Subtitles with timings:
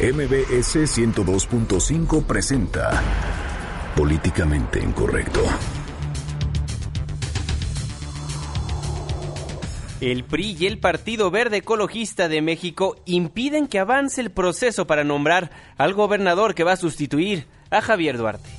[0.00, 3.00] MBS 102.5 presenta
[3.94, 5.40] Políticamente Incorrecto.
[10.00, 15.04] El PRI y el Partido Verde Ecologista de México impiden que avance el proceso para
[15.04, 18.50] nombrar al gobernador que va a sustituir a Javier Duarte.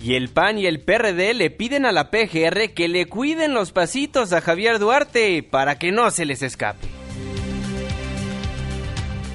[0.00, 3.70] Y el PAN y el PRD le piden a la PGR que le cuiden los
[3.70, 6.89] pasitos a Javier Duarte para que no se les escape.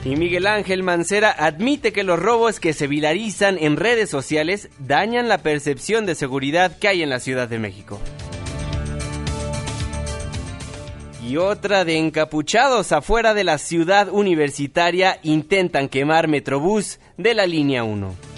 [0.05, 5.27] Y Miguel Ángel Mancera admite que los robos que se viralizan en redes sociales dañan
[5.27, 7.99] la percepción de seguridad que hay en la Ciudad de México.
[11.27, 17.83] Y otra de encapuchados afuera de la ciudad universitaria intentan quemar Metrobús de la línea
[17.83, 18.34] 1.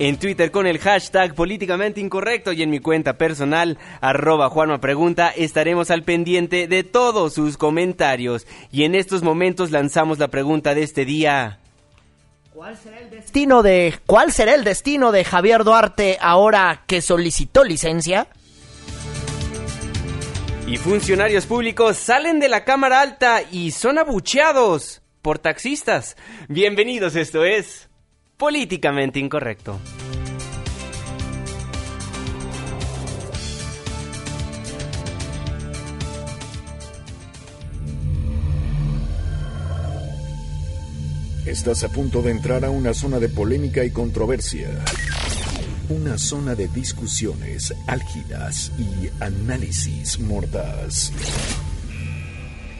[0.00, 5.28] En Twitter con el hashtag políticamente incorrecto y en mi cuenta personal, arroba Juanma Pregunta,
[5.28, 8.44] estaremos al pendiente de todos sus comentarios.
[8.72, 11.60] Y en estos momentos lanzamos la pregunta de este día.
[12.52, 17.62] ¿Cuál será el destino de, cuál será el destino de Javier Duarte ahora que solicitó
[17.62, 18.26] licencia?
[20.66, 26.16] Y funcionarios públicos salen de la Cámara Alta y son abucheados por taxistas.
[26.48, 27.83] Bienvenidos, esto es
[28.36, 29.78] Políticamente Incorrecto.
[41.46, 44.68] Estás a punto de entrar a una zona de polémica y controversia.
[45.88, 51.12] Una zona de discusiones álgidas y análisis mordaz.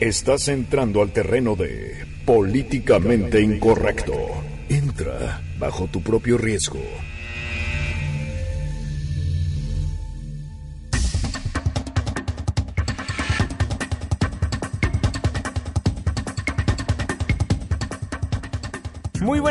[0.00, 4.14] Estás entrando al terreno de políticamente incorrecto.
[4.68, 6.80] Entra bajo tu propio riesgo.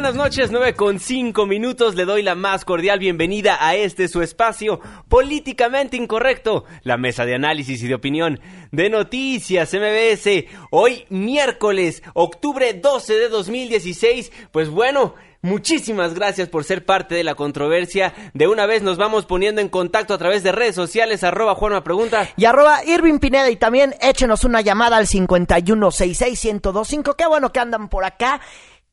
[0.04, 1.96] Buenas noches, 9 con 5 minutos.
[1.96, 7.36] Le doy la más cordial bienvenida a este su espacio políticamente incorrecto, la mesa de
[7.36, 8.42] análisis y de opinión
[8.74, 10.44] de Noticias MBS.
[10.72, 14.32] Hoy miércoles, octubre 12 de 2016.
[14.52, 15.16] Pues bueno,
[15.46, 18.14] Muchísimas gracias por ser parte de la controversia.
[18.34, 21.84] De una vez nos vamos poniendo en contacto a través de redes sociales, arroba Juanma
[21.84, 22.30] Pregunta.
[22.38, 27.18] Y arroba Irving Pineda y también échenos una llamada al 5166125.
[27.18, 28.40] Qué bueno que andan por acá.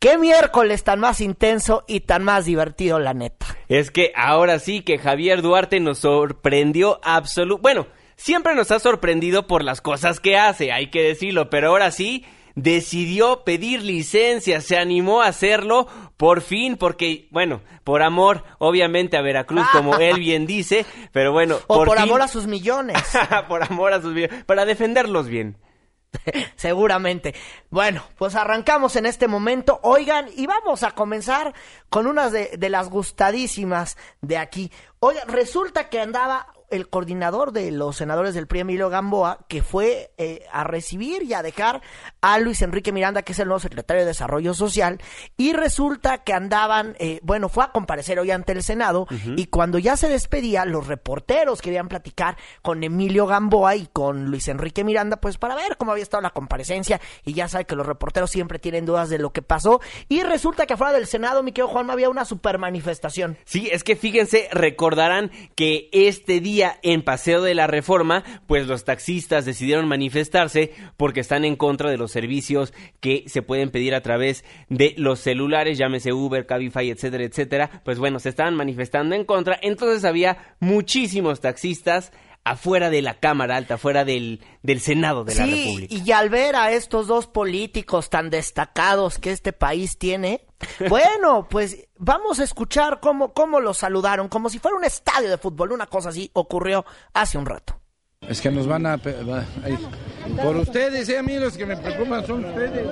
[0.01, 3.45] Qué miércoles tan más intenso y tan más divertido, la neta.
[3.69, 7.61] Es que ahora sí que Javier Duarte nos sorprendió absoluto.
[7.61, 11.91] Bueno, siempre nos ha sorprendido por las cosas que hace, hay que decirlo, pero ahora
[11.91, 12.25] sí
[12.55, 19.21] decidió pedir licencia, se animó a hacerlo por fin, porque, bueno, por amor, obviamente, a
[19.21, 21.59] Veracruz, como él bien dice, pero bueno.
[21.67, 22.97] O por, amor a sus millones.
[23.49, 25.59] por amor a sus millones, para defenderlos bien.
[26.57, 27.35] Seguramente.
[27.71, 29.81] Bueno, pues arrancamos en este momento.
[29.83, 31.55] Oigan, y vamos a comenzar
[31.89, 34.71] con una de, de las gustadísimas de aquí.
[35.01, 40.13] Oigan, resulta que andaba el coordinador de los senadores del PRI, Emilio Gamboa, que fue
[40.19, 41.83] eh, a recibir y a dejar
[42.21, 45.01] a Luis Enrique Miranda, que es el nuevo secretario de Desarrollo Social,
[45.37, 49.79] y resulta que andaban, eh, bueno, fue a comparecer hoy ante el Senado, y cuando
[49.79, 55.17] ya se despedía, los reporteros querían platicar con Emilio Gamboa y con Luis Enrique Miranda,
[55.21, 58.59] pues para ver cómo había estado la comparecencia, y ya sabe que los reporteros siempre
[58.59, 61.91] tienen dudas de lo que pasó, y resulta que afuera del Senado, mi querido Juan,
[61.91, 63.39] había una super manifestación.
[63.45, 68.85] Sí, es que fíjense, recordarán que este día en Paseo de la Reforma, pues los
[68.85, 74.03] taxistas decidieron manifestarse porque están en contra de los servicios que se pueden pedir a
[74.03, 77.83] través de los celulares, llámese Uber, Cabify, etcétera, etcétera.
[77.85, 82.13] Pues bueno, se estaban manifestando en contra, entonces había muchísimos taxistas
[82.45, 85.95] afuera de la Cámara Alta, afuera del, del Senado de la República.
[85.95, 90.47] Y al ver a estos dos políticos tan destacados que este país tiene,
[90.89, 95.39] bueno, pues vamos a escuchar cómo, cómo los saludaron, como si fuera un estadio de
[95.39, 96.85] fútbol, una cosa así ocurrió
[97.15, 97.77] hace un rato.
[98.21, 98.99] Es que nos van a...
[98.99, 102.87] Por ustedes, eh, a mí los que me preocupan son ustedes.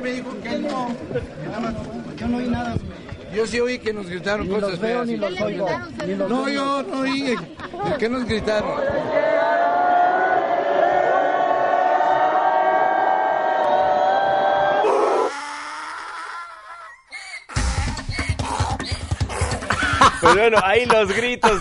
[0.00, 0.88] me dijo que no.
[2.16, 2.76] Yo no oí nada.
[3.34, 5.68] Yo sí oí que nos gritaron cosas los veo, Ni los oigo.
[6.28, 7.34] no, yo no oí.
[7.98, 8.80] ¿Qué nos gritaron?
[20.20, 21.60] Pues bueno, ahí los gritos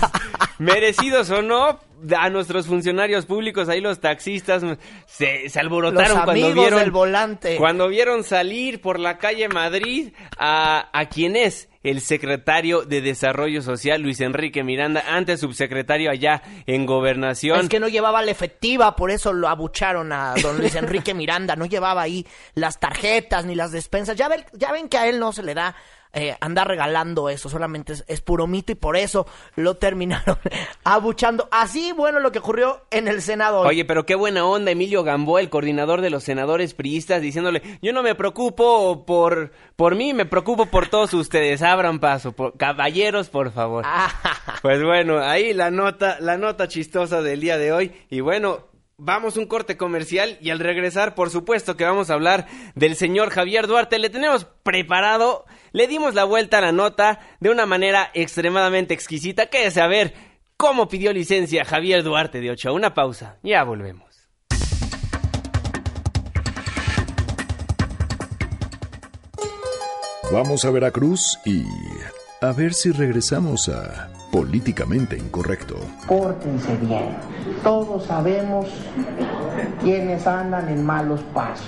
[0.59, 1.79] merecidos o no,
[2.17, 4.63] a nuestros funcionarios públicos, ahí los taxistas
[5.05, 7.55] se, se alborotaron Los cuando vieron del volante.
[7.57, 13.61] cuando vieron salir por la calle Madrid a, a quien es el secretario de Desarrollo
[13.61, 17.59] Social, Luis Enrique Miranda, antes subsecretario allá en Gobernación.
[17.59, 21.57] Es que no llevaba la efectiva, por eso lo abucharon a don Luis Enrique Miranda.
[21.57, 22.25] No llevaba ahí
[22.55, 24.15] las tarjetas ni las despensas.
[24.15, 25.75] Ya ven, ya ven que a él no se le da
[26.13, 29.25] eh, andar regalando eso, solamente es, es puro mito y por eso
[29.55, 30.37] lo terminaron
[30.83, 31.47] abuchando.
[31.51, 33.61] Así, bueno, lo que ocurrió en el Senado.
[33.61, 33.67] hoy.
[33.69, 37.93] Oye, pero qué buena onda Emilio Gamboa, el coordinador de los senadores priistas, diciéndole, yo
[37.93, 43.29] no me preocupo por, por mí, me preocupo por todos ustedes, abran paso, por- caballeros,
[43.29, 43.83] por favor.
[43.85, 44.11] Ah,
[44.61, 47.91] Pues bueno, ahí la nota, la nota chistosa del día de hoy.
[48.09, 48.67] Y bueno,
[48.97, 53.29] vamos un corte comercial y al regresar, por supuesto que vamos a hablar del señor
[53.29, 53.99] Javier Duarte.
[53.99, 55.43] Le tenemos preparado,
[55.73, 59.47] le dimos la vuelta a la nota de una manera extremadamente exquisita.
[59.47, 60.13] Que es saber
[60.55, 62.71] cómo pidió licencia Javier Duarte de Ochoa.
[62.71, 64.13] Una pausa, ya volvemos.
[70.31, 71.63] Vamos a Veracruz y
[72.41, 75.75] a ver si regresamos a Políticamente Incorrecto.
[76.07, 77.15] Pórtense bien.
[77.61, 78.67] Todos sabemos
[79.81, 81.67] quiénes andan en malos pasos.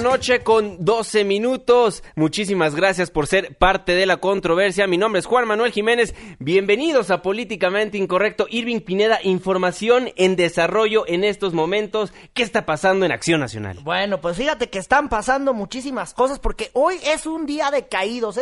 [0.00, 2.02] Noche con 12 minutos.
[2.16, 4.86] Muchísimas gracias por ser parte de la controversia.
[4.86, 6.14] Mi nombre es Juan Manuel Jiménez.
[6.38, 8.46] Bienvenidos a Políticamente Incorrecto.
[8.48, 12.12] Irving Pineda, información en desarrollo en estos momentos.
[12.32, 13.78] ¿Qué está pasando en Acción Nacional?
[13.82, 18.38] Bueno, pues fíjate que están pasando muchísimas cosas porque hoy es un día de caídos,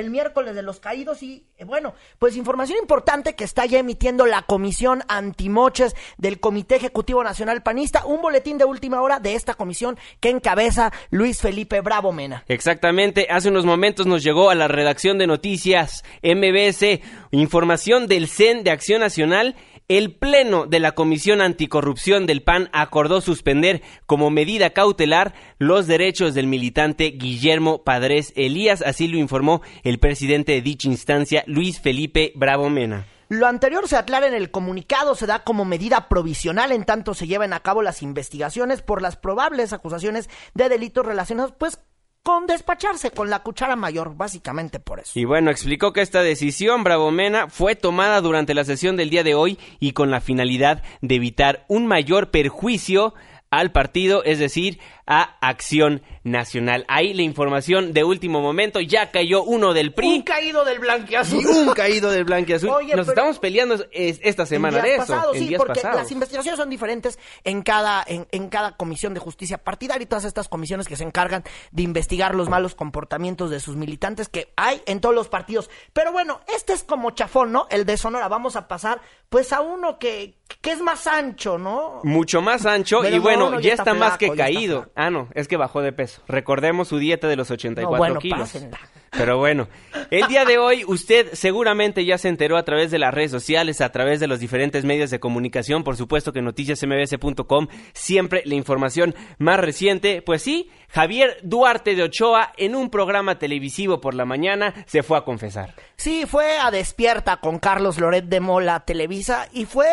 [0.00, 4.26] el miércoles de los caídos y eh, bueno, pues información importante que está ya emitiendo
[4.26, 9.54] la Comisión Antimoches del Comité Ejecutivo Nacional Panista, un boletín de última hora de esta
[9.54, 12.44] comisión que encabeza Luis Felipe Bravo Mena.
[12.48, 17.00] Exactamente, hace unos momentos nos llegó a la redacción de noticias MBS
[17.30, 19.56] información del CEN de Acción Nacional.
[19.88, 26.34] El Pleno de la Comisión Anticorrupción del PAN acordó suspender como medida cautelar los derechos
[26.34, 32.32] del militante Guillermo Padres Elías, así lo informó el presidente de dicha instancia, Luis Felipe
[32.34, 33.06] Bravo Mena.
[33.28, 37.28] Lo anterior se aclara en el comunicado, se da como medida provisional en tanto se
[37.28, 41.80] lleven a cabo las investigaciones por las probables acusaciones de delitos relacionados pues
[42.26, 45.16] con despacharse con la cuchara mayor, básicamente por eso.
[45.16, 49.22] Y bueno, explicó que esta decisión, Bravo Mena, fue tomada durante la sesión del día
[49.22, 53.14] de hoy y con la finalidad de evitar un mayor perjuicio
[53.48, 56.84] al partido, es decir, a Acción Nacional.
[56.88, 61.40] Ahí la información de último momento, ya cayó uno del Un PRI caído del blanqueazul.
[61.42, 62.70] y un caído del Blanquiazul.
[62.70, 66.00] Oye, Nos pero- estamos peleando es- esta semana de eso, en sí, días porque pasados.
[66.00, 70.24] las investigaciones son diferentes en cada, en, en cada comisión de justicia partidaria y todas
[70.24, 74.82] estas comisiones que se encargan de investigar los malos comportamientos de sus militantes que hay
[74.86, 75.70] en todos los partidos.
[75.92, 77.66] Pero bueno, este es como chafón, ¿no?
[77.70, 78.26] El de Sonora.
[78.28, 82.00] Vamos a pasar pues a uno que, que es más ancho, ¿no?
[82.04, 84.90] Mucho más ancho Pero y no, bueno, no, ya, ya está, está más que caído.
[84.98, 86.22] Ah, no, es que bajó de peso.
[86.26, 88.40] Recordemos su dieta de los 84 No, bueno, kilos.
[88.40, 88.78] pásenla.
[89.10, 89.68] Pero bueno,
[90.10, 93.80] el día de hoy usted seguramente ya se enteró a través de las redes sociales,
[93.80, 99.14] a través de los diferentes medios de comunicación, por supuesto que noticiasmbs.com, siempre la información
[99.38, 100.22] más reciente.
[100.22, 105.18] Pues sí, Javier Duarte de Ochoa en un programa televisivo por la mañana se fue
[105.18, 105.74] a confesar.
[105.96, 109.88] Sí, fue a Despierta con Carlos Loret de Mola Televisa y fue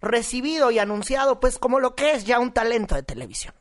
[0.00, 3.54] recibido y anunciado pues como lo que es ya un talento de televisión.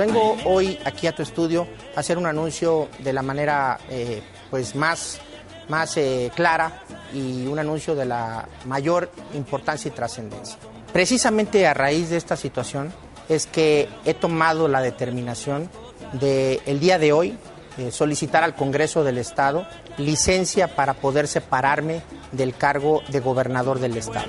[0.00, 4.74] Vengo hoy aquí a tu estudio a hacer un anuncio de la manera eh, pues
[4.74, 5.20] más,
[5.68, 10.56] más eh, clara y un anuncio de la mayor importancia y trascendencia.
[10.90, 12.94] Precisamente a raíz de esta situación
[13.28, 15.68] es que he tomado la determinación
[16.14, 17.36] de el día de hoy
[17.78, 23.96] eh, solicitar al Congreso del Estado licencia para poder separarme del cargo de gobernador del
[23.96, 24.28] Estado.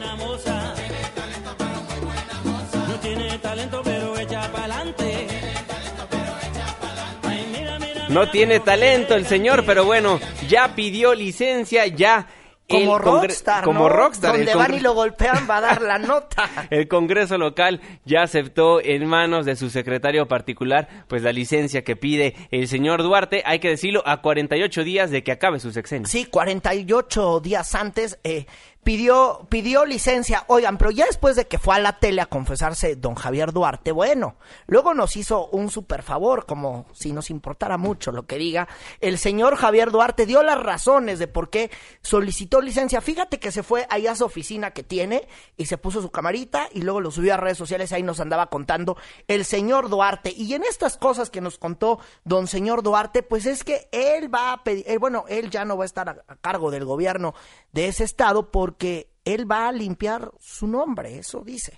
[8.10, 10.20] No tiene talento el señor, pero bueno,
[10.50, 12.28] ya pidió licencia, ya
[12.72, 13.90] Como Rockstar, Como ¿no?
[13.90, 14.36] Rockstar.
[14.38, 16.50] Donde van y lo golpean va a dar la nota.
[16.70, 21.96] El Congreso local ya aceptó en manos de su secretario particular pues la licencia que
[21.96, 26.08] pide el señor Duarte, hay que decirlo, a 48 días de que acabe su sexenio.
[26.08, 28.46] Sí, 48 días antes eh,
[28.84, 30.44] pidió, pidió licencia.
[30.48, 33.92] Oigan, pero ya después de que fue a la tele a confesarse don Javier Duarte,
[33.92, 34.36] bueno,
[34.68, 38.68] luego nos hizo un super favor, como si nos importara mucho lo que diga.
[39.00, 41.72] El señor Javier Duarte dio las razones de por qué
[42.02, 43.02] solicitó licencia.
[43.02, 46.68] Fíjate que se fue ahí a su oficina que tiene y se puso su camarita
[46.74, 47.94] y luego lo subió a redes sociales.
[47.94, 48.98] Ahí nos andaba contando
[49.28, 50.34] el señor Duarte.
[50.36, 54.54] Y en estas cosas que nos contó don señor Duarte, pues es que él va
[54.54, 57.34] a pedir, eh, bueno, él ya no va a estar a, cargo del gobierno
[57.72, 61.78] de ese estado porque él va a limpiar su nombre, eso dice.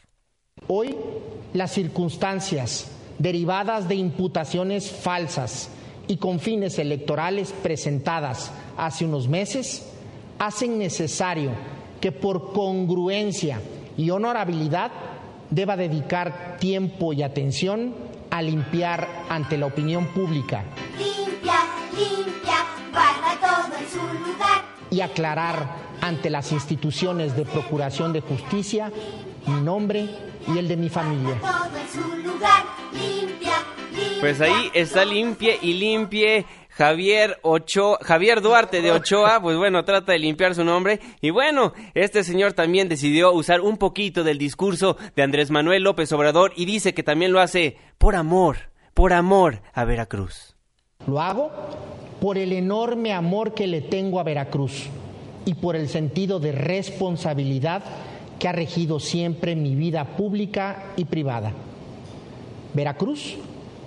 [0.67, 0.95] Hoy
[1.51, 5.71] las circunstancias derivadas de imputaciones falsas
[6.07, 9.89] y con fines electorales presentadas hace unos meses
[10.37, 11.49] hacen necesario
[11.99, 13.59] que por congruencia
[13.97, 14.91] y honorabilidad
[15.49, 17.95] deba dedicar tiempo y atención
[18.29, 20.63] a limpiar ante la opinión pública
[20.99, 21.59] Limpia,
[21.97, 24.72] limpia, guarda todo en su lugar.
[24.93, 25.67] Y aclarar
[26.01, 28.91] ante las instituciones de procuración de justicia
[29.47, 30.07] mi nombre
[30.47, 31.35] y el de mi familia.
[31.41, 32.63] Todo en su lugar.
[32.93, 33.55] Limpia,
[33.91, 34.19] limpia.
[34.21, 40.11] Pues ahí está limpie y limpie Javier Ochoa, Javier Duarte de Ochoa, pues bueno, trata
[40.11, 40.99] de limpiar su nombre.
[41.21, 46.11] Y bueno, este señor también decidió usar un poquito del discurso de Andrés Manuel López
[46.11, 50.55] Obrador y dice que también lo hace por amor, por amor a Veracruz.
[51.07, 51.51] Lo hago
[52.23, 54.85] por el enorme amor que le tengo a Veracruz
[55.43, 57.83] y por el sentido de responsabilidad
[58.39, 61.51] que ha regido siempre mi vida pública y privada.
[62.73, 63.35] Veracruz,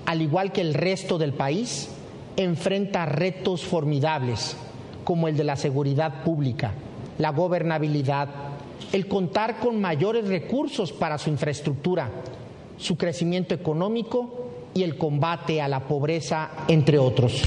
[0.04, 1.88] al igual que el resto del país,
[2.36, 4.54] enfrenta retos formidables
[5.02, 6.74] como el de la seguridad pública,
[7.16, 8.28] la gobernabilidad,
[8.92, 12.10] el contar con mayores recursos para su infraestructura,
[12.76, 14.45] su crecimiento económico
[14.76, 17.42] y el combate a la pobreza, entre otros.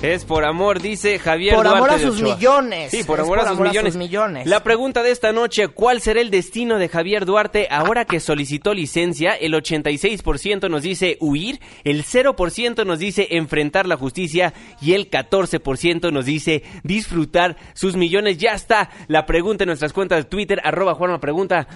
[0.00, 2.92] Es por amor, dice Javier Por Duarte amor a sus millones.
[2.92, 3.96] Sí, por Es amor, por a, sus amor a sus millones.
[3.96, 4.46] millones.
[4.46, 8.74] La pregunta de esta noche, ¿cuál será el destino de Javier Duarte ahora que solicitó
[8.74, 9.32] licencia?
[9.32, 16.12] El 86% nos dice huir, el 0% nos dice enfrentar la justicia y el 14%
[16.12, 18.38] nos dice disfrutar sus millones.
[18.38, 21.66] Ya está la pregunta en nuestras cuentas de Twitter, arroba Juanma Pregunta.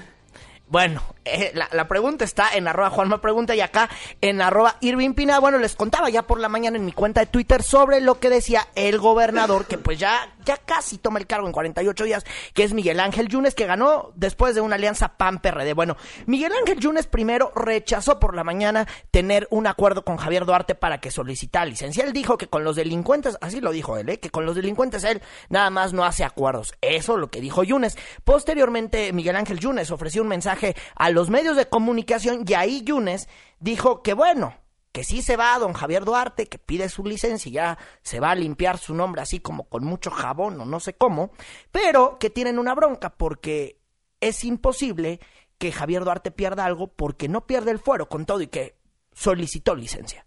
[0.72, 3.90] Bueno, eh, la, pregunta está en arroba Juanma Pregunta y acá
[4.22, 5.38] en arroba Irving Pina.
[5.38, 8.30] Bueno, les contaba ya por la mañana en mi cuenta de Twitter sobre lo que
[8.30, 12.24] decía el gobernador, que pues ya, ya casi toma el cargo en 48 días,
[12.54, 15.74] que es Miguel Ángel Yunes, que ganó después de una alianza PAN-PRD.
[15.74, 20.74] Bueno, Miguel Ángel Yunes primero rechazó por la mañana tener un acuerdo con Javier Duarte
[20.74, 22.02] para que solicitara licencia.
[22.02, 24.20] Él dijo que con los delincuentes, así lo dijo él, ¿eh?
[24.20, 26.72] que con los delincuentes él nada más no hace acuerdos.
[26.80, 27.98] Eso lo que dijo Yunes.
[28.24, 30.61] Posteriormente, Miguel Ángel Yunes ofreció un mensaje
[30.94, 33.28] a los medios de comunicación y ahí Yunes
[33.60, 34.54] dijo que bueno,
[34.92, 38.30] que sí se va don Javier Duarte, que pide su licencia y ya se va
[38.30, 41.32] a limpiar su nombre así como con mucho jabón o no sé cómo,
[41.70, 43.78] pero que tienen una bronca porque
[44.20, 45.18] es imposible
[45.58, 48.76] que Javier Duarte pierda algo porque no pierde el fuero con todo y que
[49.12, 50.26] solicitó licencia.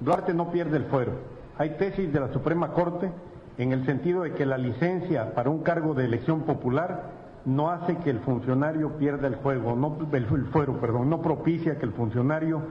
[0.00, 1.12] Duarte no pierde el fuero.
[1.58, 3.10] Hay tesis de la Suprema Corte
[3.58, 7.96] en el sentido de que la licencia para un cargo de elección popular no hace
[7.98, 12.62] que el funcionario pierda el juego, no, el, fuero, perdón, no propicia que el funcionario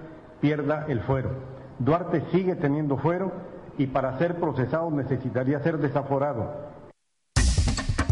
[0.42, 1.32] pierda el fuero.
[1.80, 3.32] Duarte sigue teniendo fuero
[3.78, 6.76] y para ser procesado necesitaría ser desaforado.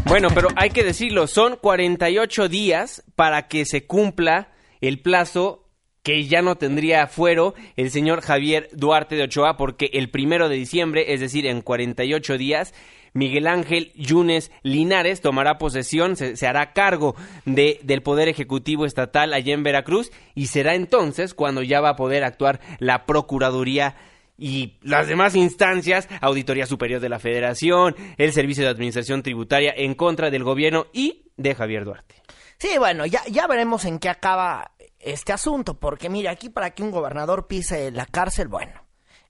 [0.08, 4.48] Bueno, pero hay que decirlo, son 48 días para que se cumpla
[4.80, 5.64] el plazo
[6.06, 10.54] que ya no tendría fuero el señor Javier Duarte de Ochoa, porque el primero de
[10.54, 12.72] diciembre, es decir, en 48 días,
[13.16, 19.54] Miguel Ángel Yunes Linares tomará posesión, se, hará cargo de, del Poder Ejecutivo Estatal allá
[19.54, 23.96] en Veracruz, y será entonces cuando ya va a poder actuar la Procuraduría
[24.38, 29.94] y las demás instancias, Auditoría Superior de la Federación, el Servicio de Administración Tributaria en
[29.94, 32.16] contra del gobierno y de Javier Duarte.
[32.58, 36.82] Sí, bueno, ya, ya veremos en qué acaba este asunto, porque mira, aquí para que
[36.82, 38.85] un gobernador pise la cárcel, bueno,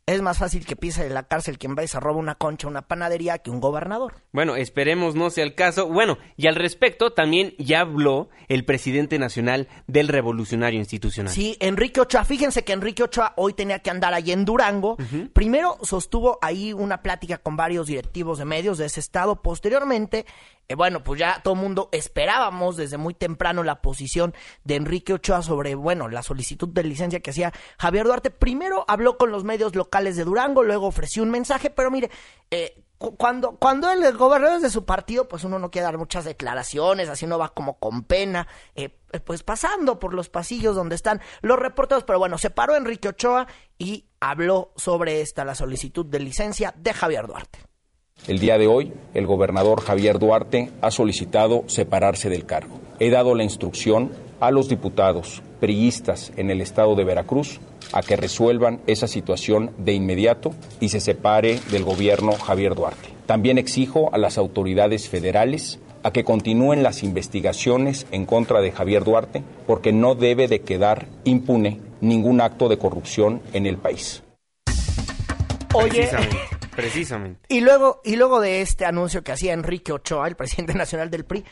[0.09, 2.83] es más fácil que pise la cárcel quien va y se roba una concha, una
[2.83, 4.15] panadería, que un gobernador.
[4.31, 5.89] Bueno, esperemos no sea el caso.
[5.89, 11.35] Bueno, y al respecto también ya habló el presidente nacional del Revolucionario Institucional.
[11.35, 14.97] Sí, Enrique Ochoa, fíjense que Enrique Ochoa hoy tenía que andar ahí en Durango.
[15.33, 19.43] Primero sostuvo ahí una plática con varios directivos de medios de ese estado.
[19.43, 20.25] Posteriormente
[20.69, 25.13] eh, bueno, pues ya todo el mundo esperábamos desde muy temprano la posición de Enrique
[25.13, 28.31] Ochoa sobre, bueno, la solicitud de licencia que hacía Javier Duarte.
[28.31, 32.11] Primero habló con los medios locales de Durango, luego ofreció un mensaje, pero mire,
[32.51, 37.09] eh, cuando, cuando es gobernador de su partido, pues uno no quiere dar muchas declaraciones,
[37.09, 38.89] así uno va como con pena, eh,
[39.25, 43.47] pues pasando por los pasillos donde están los reporteros, pero bueno, se paró Enrique Ochoa
[43.79, 47.76] y habló sobre esta, la solicitud de licencia de Javier Duarte.
[48.27, 52.81] El día de hoy, el gobernador Javier Duarte ha solicitado separarse del cargo.
[52.99, 57.61] He dado la instrucción a los diputados priistas en el estado de Veracruz
[57.93, 63.11] a que resuelvan esa situación de inmediato y se separe del gobierno Javier Duarte.
[63.27, 69.05] También exijo a las autoridades federales a que continúen las investigaciones en contra de Javier
[69.05, 74.25] Duarte porque no debe de quedar impune ningún acto de corrupción en el país.
[75.75, 76.09] Oye,
[76.77, 77.41] Precisamente.
[77.49, 81.25] Y luego, y luego de este anuncio que hacía Enrique Ochoa, el presidente nacional del
[81.25, 81.45] PRI,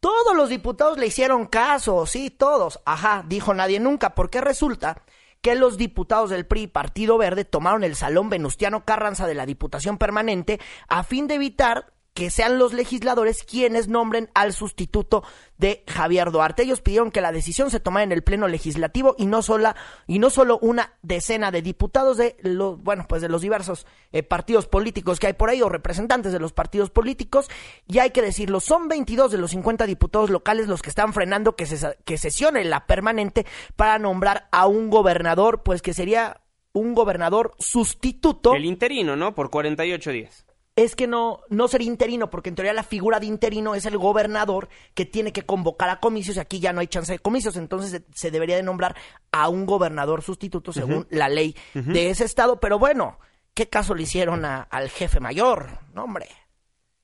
[0.00, 2.80] todos los diputados le hicieron caso, sí, todos.
[2.84, 5.02] Ajá, dijo nadie nunca, porque resulta
[5.40, 9.96] que los diputados del PRI Partido Verde tomaron el salón Venustiano Carranza de la Diputación
[9.96, 15.22] Permanente a fin de evitar que sean los legisladores quienes nombren al sustituto
[15.58, 16.62] de Javier Duarte.
[16.62, 20.18] Ellos pidieron que la decisión se tomara en el pleno legislativo y no sola y
[20.18, 24.66] no solo una decena de diputados de los bueno, pues de los diversos eh, partidos
[24.66, 27.50] políticos que hay por ahí o representantes de los partidos políticos,
[27.86, 31.54] y hay que decirlo, son 22 de los 50 diputados locales los que están frenando
[31.54, 33.44] que se que sesione la permanente
[33.76, 36.40] para nombrar a un gobernador, pues que sería
[36.72, 38.54] un gobernador sustituto.
[38.54, 39.34] El interino, ¿no?
[39.34, 40.45] Por 48 días
[40.76, 43.96] es que no, no sería interino, porque en teoría la figura de interino es el
[43.96, 47.56] gobernador que tiene que convocar a comicios y aquí ya no hay chance de comicios,
[47.56, 48.94] entonces se, se debería de nombrar
[49.32, 53.18] a un gobernador sustituto según la ley de ese estado, pero bueno,
[53.54, 55.80] ¿qué caso le hicieron a, al jefe mayor?
[55.94, 56.28] No, hombre.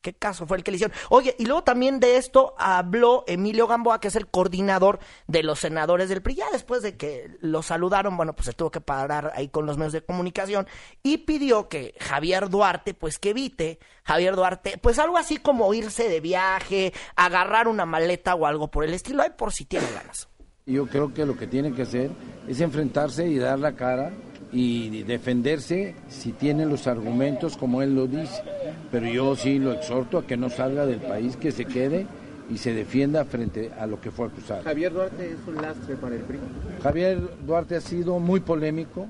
[0.03, 0.97] ¿Qué caso fue el que le hicieron?
[1.11, 5.61] Oye, y luego también de esto habló Emilio Gamboa, que es el coordinador de los
[5.61, 6.35] senadores del PRI.
[6.35, 9.79] Ya después de que lo saludaron, bueno, pues se tuvo que parar ahí con los
[9.79, 10.67] medios de comunicación
[11.05, 16.09] y pidió que Javier Duarte, pues que evite, Javier Duarte, pues algo así como irse
[16.09, 20.29] de viaje, agarrar una maleta o algo por el estilo, ahí por si tiene ganas.
[20.67, 22.11] Yo creo que lo que tiene que hacer
[22.49, 24.13] es enfrentarse y dar la cara
[24.53, 28.43] y defenderse si tiene los argumentos como él lo dice.
[28.91, 32.07] Pero yo sí lo exhorto a que no salga del país, que se quede
[32.51, 34.63] y se defienda frente a lo que fue acusado.
[34.63, 36.39] Javier Duarte es un lastre para el PRI.
[36.83, 39.09] Javier Duarte ha sido muy polémico.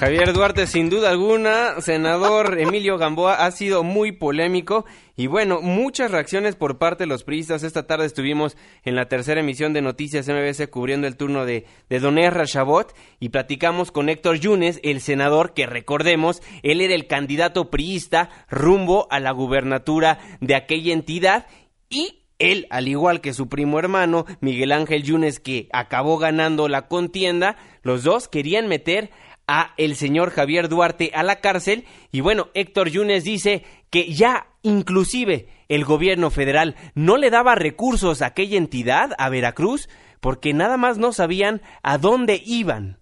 [0.00, 4.84] Javier Duarte, sin duda alguna, senador Emilio Gamboa, ha sido muy polémico
[5.16, 7.62] y bueno, muchas reacciones por parte de los priistas.
[7.62, 12.00] Esta tarde estuvimos en la tercera emisión de Noticias MBC cubriendo el turno de, de
[12.00, 17.06] Don Erra Chabot y platicamos con Héctor Yunes, el senador que recordemos, él era el
[17.06, 21.46] candidato priista rumbo a la gubernatura de aquella entidad
[21.88, 26.88] y él, al igual que su primo hermano, Miguel Ángel Yunes, que acabó ganando la
[26.88, 29.10] contienda, los dos querían meter
[29.46, 34.48] a el señor Javier Duarte a la cárcel y bueno, Héctor Yunes dice que ya
[34.62, 39.88] inclusive el gobierno federal no le daba recursos a aquella entidad, a Veracruz,
[40.20, 42.98] porque nada más no sabían a dónde iban.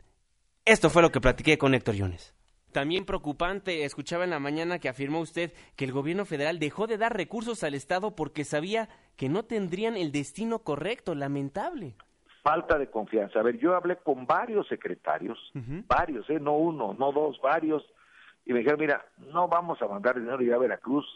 [0.64, 2.34] Esto fue lo que platiqué con Héctor Yunes.
[2.72, 6.96] También preocupante, escuchaba en la mañana que afirmó usted que el gobierno federal dejó de
[6.96, 11.96] dar recursos al Estado porque sabía que no tendrían el destino correcto, lamentable
[12.42, 13.40] falta de confianza.
[13.40, 15.38] A ver, yo hablé con varios secretarios,
[15.86, 16.40] varios, ¿eh?
[16.40, 17.84] no uno, no dos, varios,
[18.44, 21.06] y me dijeron, mira, no vamos a mandar dinero ya a Veracruz,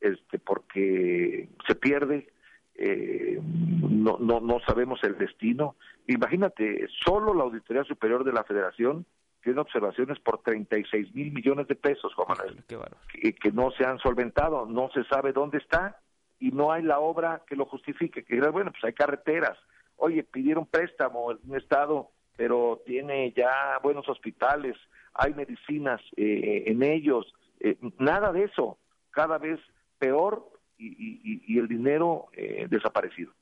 [0.00, 2.32] este, porque se pierde,
[2.74, 5.76] eh, no, no, no sabemos el destino.
[6.06, 9.04] Imagínate, solo la Auditoría Superior de la Federación
[9.42, 12.64] tiene observaciones por 36 mil millones de pesos, Juan Manuel,
[13.12, 15.98] que, que no se han solventado, no se sabe dónde está
[16.38, 18.24] y no hay la obra que lo justifique.
[18.24, 19.58] Que bueno, pues hay carreteras,
[20.00, 24.76] oye, pidieron préstamo en un estado, pero tiene ya buenos hospitales,
[25.14, 28.78] hay medicinas eh, en ellos, eh, nada de eso,
[29.10, 29.60] cada vez
[29.98, 33.32] peor y, el dinero eh, desaparecido.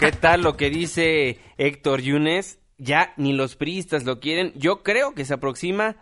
[0.00, 2.58] ¿Qué tal lo que dice Héctor Yunes?
[2.78, 4.52] Ya ni los priistas lo quieren.
[4.54, 5.96] Yo creo que se aproxima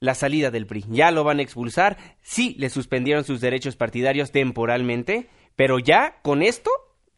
[0.00, 0.84] la salida del PRI.
[0.88, 1.96] Ya lo van a expulsar.
[2.22, 6.70] Sí, le suspendieron sus derechos partidarios temporalmente, pero ya con esto,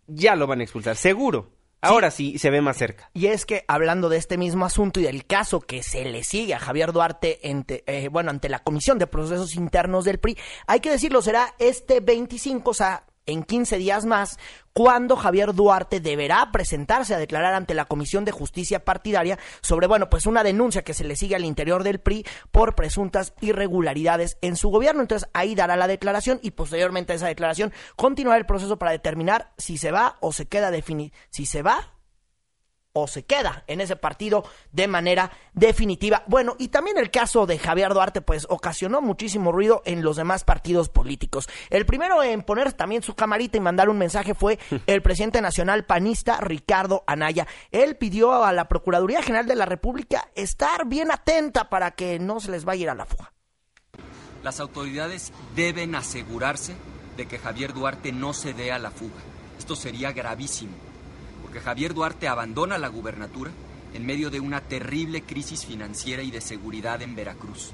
[0.06, 1.50] ya lo van a expulsar, seguro.
[1.82, 2.38] Ahora sí.
[2.38, 3.10] se ve más cerca.
[3.12, 6.54] Y es que hablando de este mismo asunto y del caso que se le sigue
[6.54, 10.80] a Javier Duarte ante, eh, bueno, ante la Comisión de Procesos Internos del PRI, hay
[10.80, 14.38] que decirlo, será este 25, o sea, en 15 días más,
[14.72, 20.08] cuando Javier Duarte deberá presentarse a declarar ante la Comisión de Justicia Partidaria sobre, bueno,
[20.10, 24.56] pues una denuncia que se le sigue al interior del PRI por presuntas irregularidades en
[24.56, 25.02] su gobierno.
[25.02, 29.52] Entonces ahí dará la declaración y posteriormente a esa declaración continuará el proceso para determinar
[29.58, 31.14] si se va o se queda definido.
[31.30, 31.99] Si se va
[32.92, 36.24] o se queda en ese partido de manera definitiva.
[36.26, 40.44] Bueno, y también el caso de Javier Duarte, pues ocasionó muchísimo ruido en los demás
[40.44, 41.48] partidos políticos.
[41.70, 45.84] El primero en poner también su camarita y mandar un mensaje fue el presidente nacional
[45.84, 47.46] panista Ricardo Anaya.
[47.70, 52.40] Él pidió a la Procuraduría General de la República estar bien atenta para que no
[52.40, 53.32] se les vaya a ir a la fuga.
[54.42, 56.74] Las autoridades deben asegurarse
[57.16, 59.20] de que Javier Duarte no se dé a la fuga.
[59.58, 60.89] Esto sería gravísimo
[61.50, 63.50] porque Javier Duarte abandona la gubernatura
[63.92, 67.72] en medio de una terrible crisis financiera y de seguridad en Veracruz.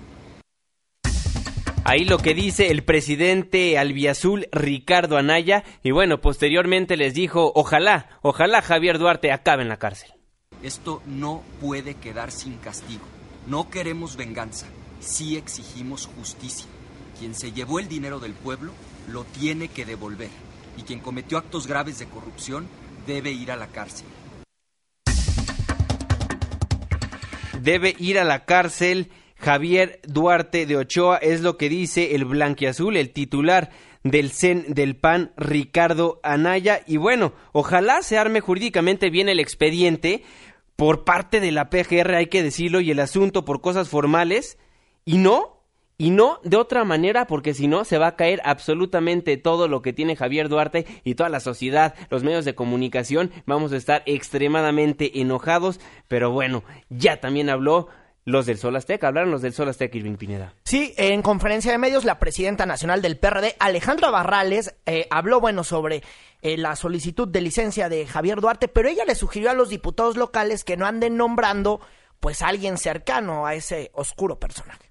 [1.84, 8.18] Ahí lo que dice el presidente albiazul Ricardo Anaya y bueno, posteriormente les dijo, ojalá,
[8.22, 10.10] ojalá Javier Duarte acabe en la cárcel.
[10.62, 13.04] Esto no puede quedar sin castigo.
[13.46, 14.68] No queremos venganza,
[15.00, 16.66] sí exigimos justicia.
[17.18, 18.72] Quien se llevó el dinero del pueblo
[19.06, 20.30] lo tiene que devolver
[20.78, 22.66] y quien cometió actos graves de corrupción
[23.06, 24.06] debe ir a la cárcel.
[27.60, 29.10] Debe ir a la cárcel.
[29.38, 33.70] Javier Duarte de Ochoa es lo que dice el blanquiazul, el titular
[34.02, 36.82] del CEN del PAN, Ricardo Anaya.
[36.86, 40.22] Y bueno, ojalá se arme jurídicamente bien el expediente
[40.74, 44.58] por parte de la PGR, hay que decirlo, y el asunto por cosas formales,
[45.04, 45.55] y no
[45.98, 49.82] y no de otra manera, porque si no, se va a caer absolutamente todo lo
[49.82, 53.32] que tiene Javier Duarte y toda la sociedad, los medios de comunicación.
[53.46, 57.88] Vamos a estar extremadamente enojados, pero bueno, ya también habló
[58.26, 60.52] los del Sol Azteca, hablaron los del Sol Azteca, Irving Pineda.
[60.64, 65.62] Sí, en conferencia de medios, la presidenta nacional del PRD, Alejandra Barrales, eh, habló, bueno,
[65.62, 66.02] sobre
[66.42, 70.16] eh, la solicitud de licencia de Javier Duarte, pero ella le sugirió a los diputados
[70.16, 71.80] locales que no anden nombrando,
[72.18, 74.85] pues, a alguien cercano a ese oscuro personaje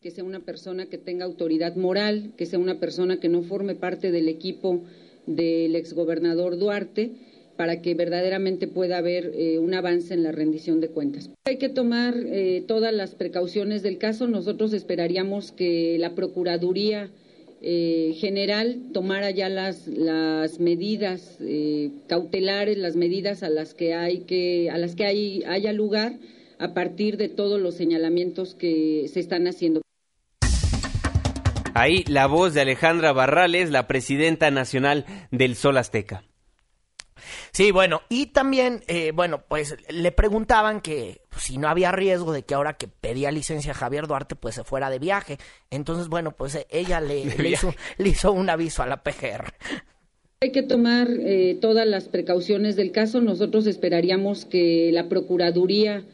[0.00, 3.74] que sea una persona que tenga autoridad moral, que sea una persona que no forme
[3.74, 4.82] parte del equipo
[5.26, 7.10] del exgobernador Duarte,
[7.56, 11.28] para que verdaderamente pueda haber eh, un avance en la rendición de cuentas.
[11.44, 14.28] Hay que tomar eh, todas las precauciones del caso.
[14.28, 17.10] Nosotros esperaríamos que la Procuraduría
[17.60, 21.38] eh, General tomara ya las, las medidas
[22.06, 26.20] cautelares, las medidas a las que hay que, a las que hay, haya lugar
[26.58, 29.82] a partir de todos los señalamientos que se están haciendo.
[31.78, 36.24] Ahí la voz de Alejandra Barrales, la presidenta nacional del Sol Azteca.
[37.52, 42.32] Sí, bueno, y también, eh, bueno, pues le preguntaban que pues, si no había riesgo
[42.32, 45.38] de que ahora que pedía licencia Javier Duarte, pues se fuera de viaje.
[45.70, 47.22] Entonces, bueno, pues eh, ella le,
[47.98, 49.52] hizo, un aviso a la PGR.
[50.40, 53.20] Hay que tomar eh, todas las precauciones del caso.
[53.20, 56.04] Nosotros esperaríamos que la Procuraduría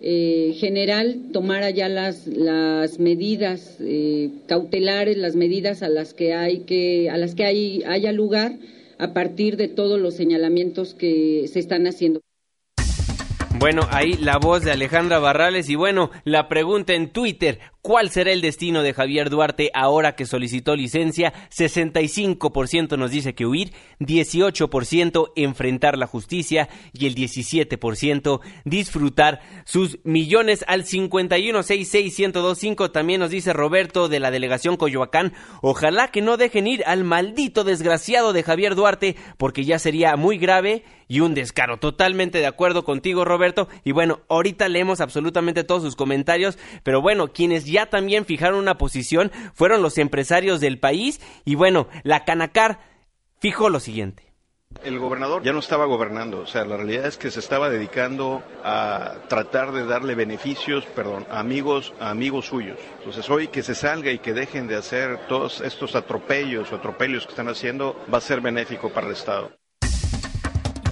[0.00, 6.60] eh, general tomara ya las, las medidas eh, cautelares, las medidas a las que hay
[6.60, 8.52] que, a las que hay, haya lugar
[8.98, 12.20] a partir de todos los señalamientos que se están haciendo.
[13.58, 18.32] Bueno, ahí la voz de Alejandra Barrales y bueno, la pregunta en Twitter, ¿cuál será
[18.32, 21.34] el destino de Javier Duarte ahora que solicitó licencia?
[21.50, 30.64] 65% nos dice que huir, 18% enfrentar la justicia y el 17% disfrutar sus millones
[30.66, 36.84] al 5166125 también nos dice Roberto de la delegación Coyoacán, ojalá que no dejen ir
[36.86, 41.78] al maldito desgraciado de Javier Duarte porque ya sería muy grave y un descaro.
[41.78, 43.68] Totalmente de acuerdo contigo, Roberto.
[43.84, 48.78] Y bueno, ahorita leemos absolutamente todos sus comentarios, pero bueno, quienes ya también fijaron una
[48.78, 52.78] posición fueron los empresarios del país y bueno, la Canacar
[53.40, 54.22] fijó lo siguiente.
[54.82, 58.42] El gobernador ya no estaba gobernando, o sea, la realidad es que se estaba dedicando
[58.64, 62.78] a tratar de darle beneficios, perdón, a amigos, a amigos suyos.
[62.98, 67.24] Entonces hoy que se salga y que dejen de hacer todos estos atropellos o atropellos
[67.24, 69.52] que están haciendo va a ser benéfico para el Estado.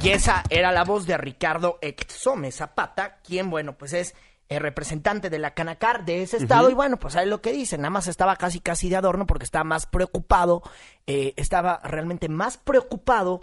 [0.03, 4.17] Y esa era la voz de Ricardo Exome Zapata, quien, bueno, pues es
[4.57, 6.71] el representante de la Canacar de ese estado.
[6.71, 9.45] Y bueno, pues ahí lo que dice, nada más estaba casi casi de adorno porque
[9.45, 10.63] estaba más preocupado,
[11.07, 13.41] eh, estaba realmente más preocupado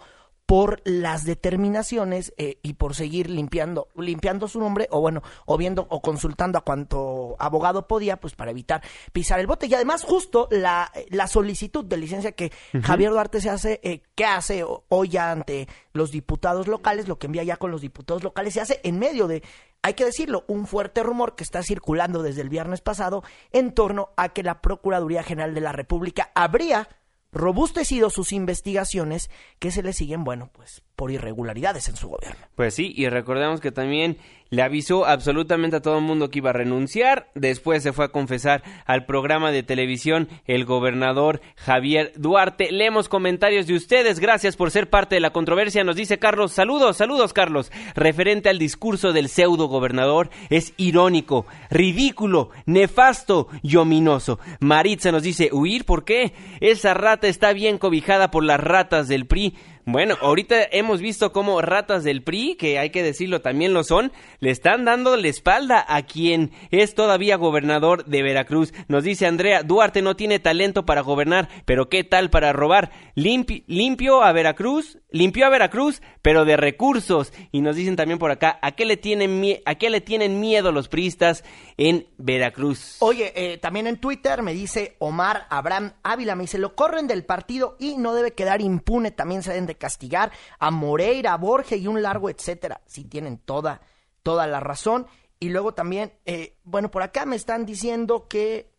[0.49, 5.85] por las determinaciones eh, y por seguir limpiando, limpiando su nombre, o bueno, o viendo
[5.91, 8.81] o consultando a cuanto abogado podía, pues para evitar
[9.11, 9.67] pisar el bote.
[9.67, 14.25] Y además, justo la, la solicitud de licencia que Javier Duarte se hace, eh, que
[14.25, 18.55] hace hoy ya ante los diputados locales, lo que envía ya con los diputados locales,
[18.55, 19.43] se hace en medio de
[19.81, 24.09] hay que decirlo, un fuerte rumor que está circulando desde el viernes pasado en torno
[24.17, 26.89] a que la Procuraduría General de la República habría
[27.31, 32.45] robustecido sus investigaciones que se le siguen, bueno, pues por irregularidades en su gobierno.
[32.57, 34.17] Pues sí, y recordemos que también
[34.49, 37.29] le avisó absolutamente a todo el mundo que iba a renunciar.
[37.35, 42.69] Después se fue a confesar al programa de televisión el gobernador Javier Duarte.
[42.73, 44.19] Leemos comentarios de ustedes.
[44.19, 45.85] Gracias por ser parte de la controversia.
[45.85, 47.71] Nos dice Carlos, saludos, saludos Carlos.
[47.95, 54.37] Referente al discurso del pseudo gobernador, es irónico, ridículo, nefasto y ominoso.
[54.59, 55.85] Maritza nos dice, ¿huir?
[55.85, 56.33] ¿Por qué?
[56.59, 59.55] Esa rata está bien cobijada por las ratas del PRI.
[59.85, 64.11] Bueno, ahorita hemos visto cómo ratas del PRI, que hay que decirlo también lo son,
[64.39, 68.73] le están dando la espalda a quien es todavía gobernador de Veracruz.
[68.87, 72.91] Nos dice Andrea, Duarte no tiene talento para gobernar, pero ¿qué tal para robar?
[73.15, 77.33] limpio a Veracruz, limpió a Veracruz, pero de recursos.
[77.51, 80.71] Y nos dicen también por acá, ¿a qué le tienen, a qué le tienen miedo
[80.71, 81.43] los priistas
[81.77, 82.97] en Veracruz?
[82.99, 87.25] Oye, eh, también en Twitter me dice Omar Abraham Ávila, me dice, lo corren del
[87.25, 92.01] partido y no debe quedar impune, también de castigar a Moreira, a Borges y un
[92.01, 92.81] largo etcétera.
[92.85, 93.81] Si tienen toda,
[94.23, 95.07] toda la razón.
[95.39, 98.69] Y luego también, eh, bueno, por acá me están diciendo que,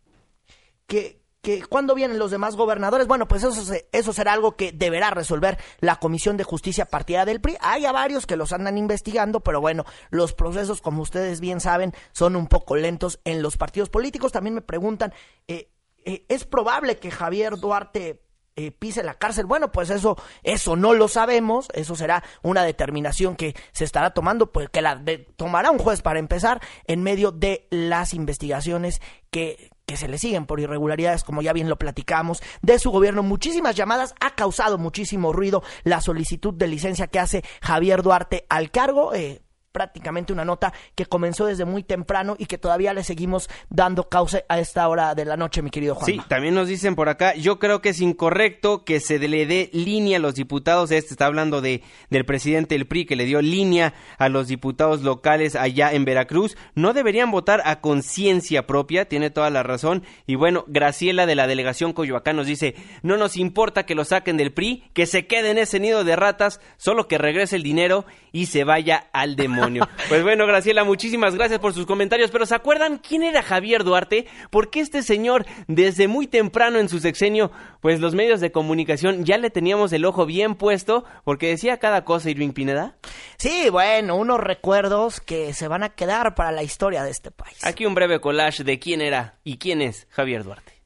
[0.87, 5.11] que, que cuando vienen los demás gobernadores, bueno, pues eso, eso será algo que deberá
[5.11, 7.57] resolver la Comisión de Justicia Partida del PRI.
[7.61, 11.95] Hay a varios que los andan investigando, pero bueno, los procesos, como ustedes bien saben,
[12.13, 14.33] son un poco lentos en los partidos políticos.
[14.33, 15.15] También me preguntan,
[15.49, 15.71] eh,
[16.05, 18.23] eh, ¿es probable que Javier Duarte
[18.57, 19.47] eh, pise la cárcel.
[19.47, 24.53] Bueno, pues eso, eso no lo sabemos, eso será una determinación que se estará tomando,
[24.53, 25.03] pues que la
[25.37, 30.47] tomará un juez para empezar en medio de las investigaciones que, que se le siguen
[30.47, 33.23] por irregularidades, como ya bien lo platicamos, de su gobierno.
[33.23, 38.71] Muchísimas llamadas, ha causado muchísimo ruido la solicitud de licencia que hace Javier Duarte al
[38.71, 39.15] cargo.
[39.15, 44.09] Eh, prácticamente una nota que comenzó desde muy temprano y que todavía le seguimos dando
[44.09, 46.07] causa a esta hora de la noche, mi querido Juan.
[46.07, 49.71] Sí, también nos dicen por acá, yo creo que es incorrecto que se le dé
[49.73, 53.41] línea a los diputados, este está hablando de del presidente del PRI que le dio
[53.41, 59.31] línea a los diputados locales allá en Veracruz, no deberían votar a conciencia propia, tiene
[59.31, 63.85] toda la razón, y bueno, Graciela de la delegación Coyoacán nos dice, no nos importa
[63.85, 67.19] que lo saquen del PRI, que se quede en ese nido de ratas, solo que
[67.19, 69.60] regrese el dinero y se vaya al demonio.
[70.09, 72.31] Pues bueno, Graciela, muchísimas gracias por sus comentarios.
[72.31, 74.27] Pero ¿se acuerdan quién era Javier Duarte?
[74.51, 79.39] Porque este señor, desde muy temprano en su sexenio, pues los medios de comunicación ya
[79.39, 82.97] le teníamos el ojo bien puesto, porque decía cada cosa Irving Pineda.
[83.37, 87.65] Sí, bueno, unos recuerdos que se van a quedar para la historia de este país.
[87.65, 90.80] Aquí un breve collage de quién era y quién es Javier Duarte.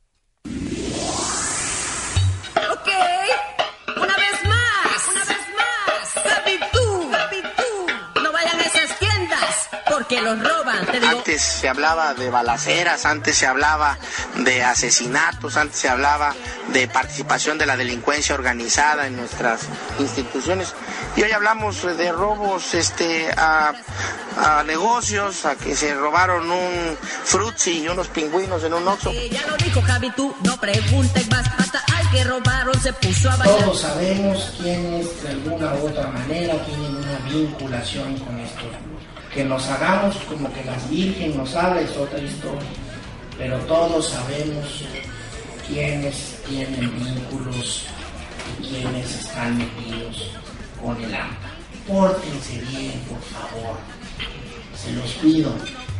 [10.14, 11.04] Porque los roban.
[11.04, 13.98] Antes se hablaba de balaceras, antes se hablaba
[14.38, 16.34] de asesinatos, antes se hablaba
[16.72, 19.62] de participación de la delincuencia organizada en nuestras
[19.98, 20.74] instituciones.
[21.16, 23.72] Y hoy hablamos de robos este, a,
[24.66, 29.12] negocios, a que se robaron un frutzi y unos pingüinos en un oxo.
[29.12, 33.36] ya lo dijo Javi, tú no preguntes más, hasta al que robaron se puso a
[33.36, 33.60] bailar.
[33.60, 38.83] Todos sabemos quiénes de alguna u otra manera tienen una vinculación con estos
[39.34, 42.68] que nos hagamos como que las virgen nos habla es otra historia,
[43.36, 44.84] pero todos sabemos
[45.66, 47.86] quiénes tienen vínculos
[48.60, 50.30] y quiénes están metidos
[50.80, 51.50] con el AMPA.
[51.88, 53.76] Pórtense bien, por favor,
[54.76, 55.52] se los pido.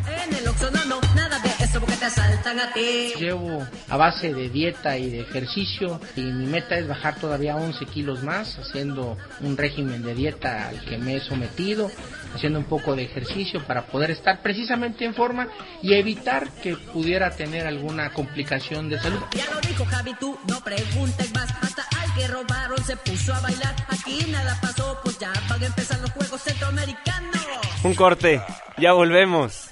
[0.07, 3.15] En el Oxxo no, no, nada de eso porque te asaltan a ti.
[3.19, 7.87] Llevo a base de dieta y de ejercicio y mi meta es bajar todavía 11
[7.87, 11.91] kilos más haciendo un régimen de dieta al que me he sometido
[12.35, 15.49] haciendo un poco de ejercicio para poder estar precisamente en forma
[15.83, 19.21] y evitar que pudiera tener alguna complicación de salud.
[19.37, 23.41] Ya lo dijo Javi, tú no preguntes más, hasta al que robaron se puso a
[23.41, 27.47] bailar, aquí nada pasó, pues ya van a empezar los Juegos Centroamericanos.
[27.83, 28.43] Un corte,
[28.79, 29.69] ya volvemos.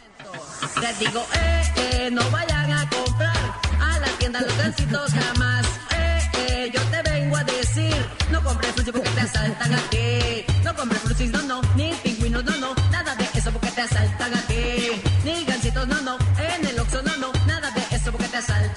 [0.81, 3.37] Les digo, eh, eh, no vayan a comprar
[3.81, 5.67] a la tienda los gancitos jamás.
[5.97, 7.95] Eh, eh, yo te vengo a decir,
[8.31, 9.92] no compres frutis porque te asaltan aquí.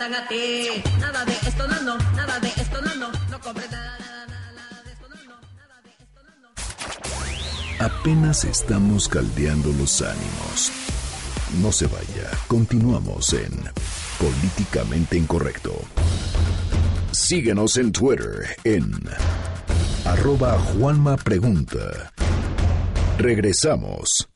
[0.07, 2.39] Nada de nada de no, nada.
[7.79, 10.71] Apenas estamos caldeando los ánimos.
[11.59, 13.51] No se vaya, continuamos en
[14.19, 15.73] Políticamente Incorrecto.
[17.11, 18.91] Síguenos en Twitter en
[20.05, 22.13] arroba Juanma Pregunta.
[23.17, 24.34] Regresamos.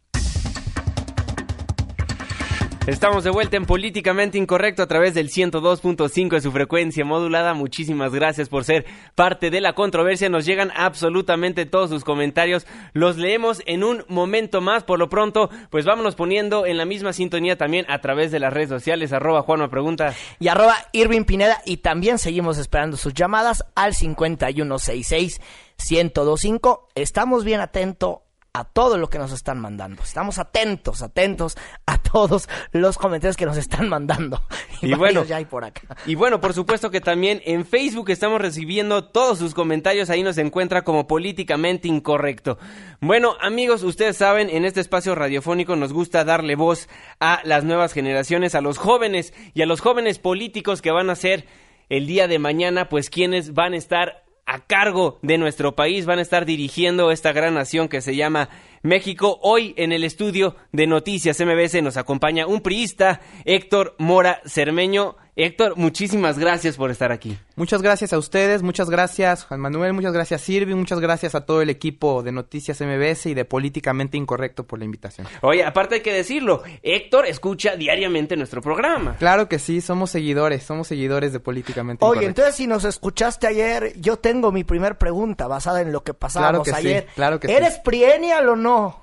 [2.87, 7.53] Estamos de vuelta en Políticamente Incorrecto a través del 102.5 de su frecuencia modulada.
[7.53, 10.27] Muchísimas gracias por ser parte de la controversia.
[10.29, 12.65] Nos llegan absolutamente todos sus comentarios.
[12.93, 14.83] Los leemos en un momento más.
[14.83, 18.53] Por lo pronto, pues vámonos poniendo en la misma sintonía también a través de las
[18.53, 19.13] redes sociales.
[19.13, 20.15] Arroba Juanma Pregunta.
[20.39, 21.61] Y arroba Irving Pineda.
[21.65, 26.87] Y también seguimos esperando sus llamadas al 5166-1025.
[26.95, 30.01] Estamos bien atentos a todo lo que nos están mandando.
[30.01, 34.41] Estamos atentos, atentos a todos los comentarios que nos están mandando.
[34.81, 35.97] Y varios bueno, ya hay por acá.
[36.05, 40.09] Y bueno, por supuesto que también en Facebook estamos recibiendo todos sus comentarios.
[40.09, 42.57] Ahí nos encuentra como políticamente incorrecto.
[43.01, 47.93] Bueno, amigos, ustedes saben, en este espacio radiofónico nos gusta darle voz a las nuevas
[47.93, 51.45] generaciones, a los jóvenes y a los jóvenes políticos que van a ser
[51.89, 56.17] el día de mañana, pues quienes van a estar a cargo de nuestro país, van
[56.17, 58.49] a estar dirigiendo esta gran nación que se llama
[58.81, 59.37] México.
[59.43, 65.17] Hoy en el estudio de Noticias MBS nos acompaña un priista, Héctor Mora Cermeño.
[65.41, 67.37] Héctor, muchísimas gracias por estar aquí.
[67.55, 71.61] Muchas gracias a ustedes, muchas gracias Juan Manuel, muchas gracias Sirvi, muchas gracias a todo
[71.61, 75.27] el equipo de Noticias MBS y de Políticamente Incorrecto por la invitación.
[75.41, 79.15] Oye, aparte hay que decirlo, Héctor escucha diariamente nuestro programa.
[79.17, 82.41] Claro que sí, somos seguidores, somos seguidores de Políticamente Oye, Incorrecto.
[82.41, 86.63] entonces si nos escuchaste ayer, yo tengo mi primer pregunta basada en lo que pasábamos
[86.63, 87.07] Claro que sí, ayer.
[87.15, 87.53] claro que sí.
[87.53, 89.01] ¿Eres prienial o no?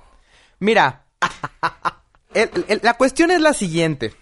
[0.58, 1.04] Mira,
[2.34, 4.12] el- el- la cuestión es la siguiente.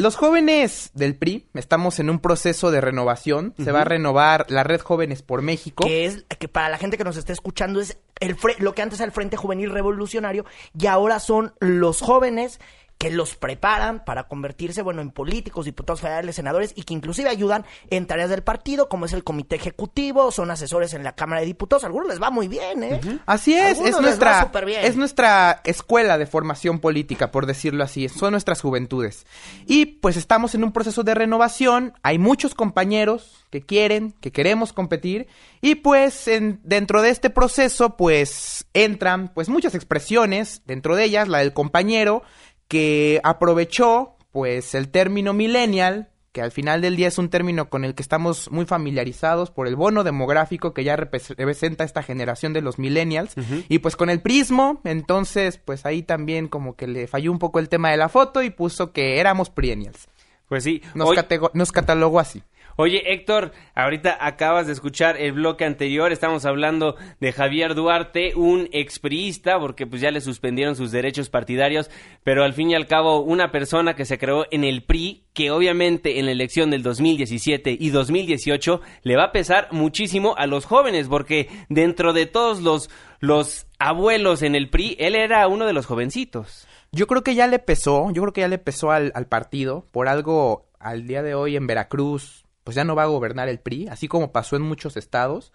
[0.00, 3.52] Los jóvenes del PRI estamos en un proceso de renovación.
[3.62, 5.84] Se va a renovar la red Jóvenes por México.
[5.84, 8.98] Que es que para la gente que nos está escuchando es el lo que antes
[8.98, 12.60] era el Frente Juvenil Revolucionario y ahora son los jóvenes
[13.00, 17.64] que los preparan para convertirse, bueno, en políticos, diputados federales, senadores y que inclusive ayudan
[17.88, 21.46] en tareas del partido, como es el comité ejecutivo, son asesores en la Cámara de
[21.46, 21.82] Diputados.
[21.82, 23.00] A algunos les va muy bien, ¿eh?
[23.24, 24.50] Así es, Algunos es nuestra,
[24.82, 29.24] es nuestra escuela de formación política, por decirlo así, son nuestras juventudes.
[29.66, 34.74] Y pues estamos en un proceso de renovación, hay muchos compañeros que quieren, que queremos
[34.74, 35.26] competir,
[35.62, 41.28] y pues en- dentro de este proceso pues entran pues muchas expresiones, dentro de ellas
[41.28, 42.22] la del compañero
[42.70, 47.84] que aprovechó pues el término millennial que al final del día es un término con
[47.84, 52.60] el que estamos muy familiarizados por el bono demográfico que ya representa esta generación de
[52.60, 53.34] los millennials.
[53.68, 57.58] Y pues con el prismo, entonces pues ahí también como que le falló un poco
[57.58, 60.06] el tema de la foto y puso que éramos perennials.
[60.48, 61.16] Pues sí, Nos, hoy-
[61.54, 62.44] nos catalogó así.
[62.76, 68.68] Oye, Héctor, ahorita acabas de escuchar el bloque anterior, estamos hablando de Javier Duarte, un
[68.72, 71.90] expriista, porque pues ya le suspendieron sus derechos partidarios,
[72.24, 75.50] pero al fin y al cabo una persona que se creó en el PRI, que
[75.50, 80.64] obviamente en la elección del 2017 y 2018 le va a pesar muchísimo a los
[80.64, 85.72] jóvenes, porque dentro de todos los, los abuelos en el PRI, él era uno de
[85.72, 86.66] los jovencitos.
[86.92, 89.86] Yo creo que ya le pesó, yo creo que ya le pesó al, al partido,
[89.92, 93.60] por algo al día de hoy en Veracruz, pues ya no va a gobernar el
[93.60, 95.52] PRI, así como pasó en muchos estados.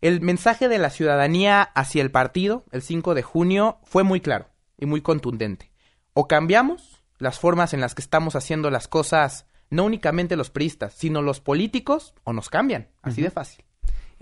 [0.00, 4.48] El mensaje de la ciudadanía hacia el partido, el 5 de junio, fue muy claro
[4.78, 5.72] y muy contundente.
[6.12, 10.94] O cambiamos las formas en las que estamos haciendo las cosas, no únicamente los priistas,
[10.94, 13.64] sino los políticos, o nos cambian, así de fácil.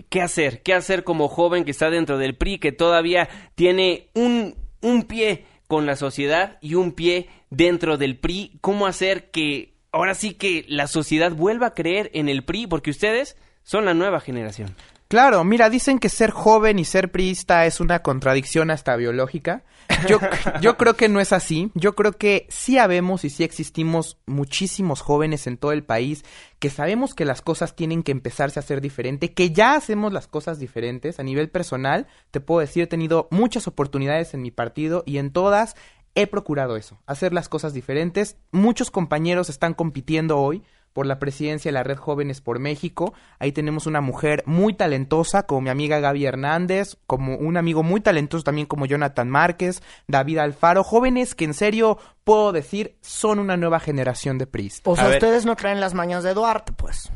[0.08, 0.62] ¿Qué hacer?
[0.62, 5.46] ¿Qué hacer como joven que está dentro del PRI, que todavía tiene un, un pie
[5.68, 8.58] con la sociedad y un pie dentro del PRI?
[8.60, 12.66] ¿Cómo hacer que ahora sí que la sociedad vuelva a creer en el PRI?
[12.66, 14.74] Porque ustedes son la nueva generación.
[15.12, 19.62] Claro, mira, dicen que ser joven y ser priista es una contradicción hasta biológica.
[20.08, 20.18] Yo,
[20.62, 21.70] yo creo que no es así.
[21.74, 26.24] Yo creo que sí habemos y sí existimos muchísimos jóvenes en todo el país
[26.58, 30.28] que sabemos que las cosas tienen que empezarse a hacer diferente, que ya hacemos las
[30.28, 31.20] cosas diferentes.
[31.20, 35.30] A nivel personal, te puedo decir, he tenido muchas oportunidades en mi partido y en
[35.30, 35.76] todas
[36.14, 38.36] he procurado eso, hacer las cosas diferentes.
[38.50, 43.14] Muchos compañeros están compitiendo hoy por la presidencia de la Red Jóvenes por México.
[43.38, 48.00] Ahí tenemos una mujer muy talentosa, como mi amiga Gaby Hernández, como un amigo muy
[48.00, 53.56] talentoso también como Jonathan Márquez, David Alfaro, jóvenes que en serio puedo decir son una
[53.56, 54.82] nueva generación de PRIs.
[54.84, 57.10] O sea, ustedes no traen las mañas de Duarte, pues.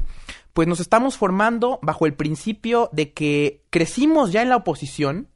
[0.53, 5.29] Pues nos estamos formando bajo el principio de que crecimos ya en la oposición,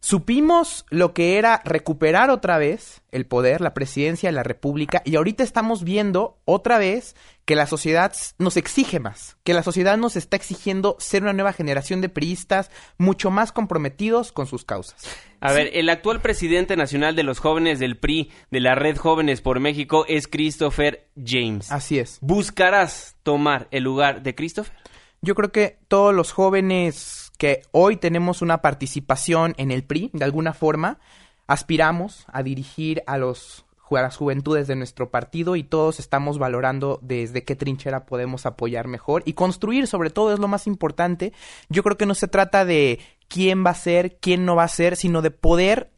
[0.00, 5.16] Supimos lo que era recuperar otra vez el poder, la presidencia de la República, y
[5.16, 10.16] ahorita estamos viendo otra vez que la sociedad nos exige más, que la sociedad nos
[10.16, 15.06] está exigiendo ser una nueva generación de priistas mucho más comprometidos con sus causas.
[15.40, 19.42] A ver, el actual presidente nacional de los jóvenes del PRI, de la Red Jóvenes
[19.42, 21.70] por México, es Christopher James.
[21.70, 22.18] Así es.
[22.22, 24.72] ¿Buscarás tomar el lugar de Christopher?
[25.20, 30.24] Yo creo que todos los jóvenes que hoy tenemos una participación en el PRI, de
[30.24, 30.98] alguna forma,
[31.46, 36.98] aspiramos a dirigir a los ju- las juventudes de nuestro partido y todos estamos valorando
[37.02, 41.32] desde qué trinchera podemos apoyar mejor y construir sobre todo es lo más importante.
[41.68, 44.68] Yo creo que no se trata de quién va a ser, quién no va a
[44.68, 45.90] ser, sino de poder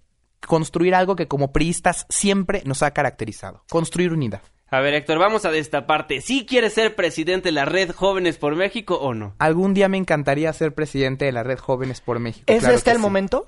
[0.47, 4.43] construir algo que como priistas siempre nos ha caracterizado, construir unidad.
[4.69, 6.21] A ver, Héctor, vamos a destaparte.
[6.21, 9.35] ¿Sí quieres ser presidente de la Red Jóvenes por México o no?
[9.39, 12.45] Algún día me encantaría ser presidente de la Red Jóvenes por México.
[12.49, 13.03] ¿Es claro este el sí.
[13.03, 13.45] momento?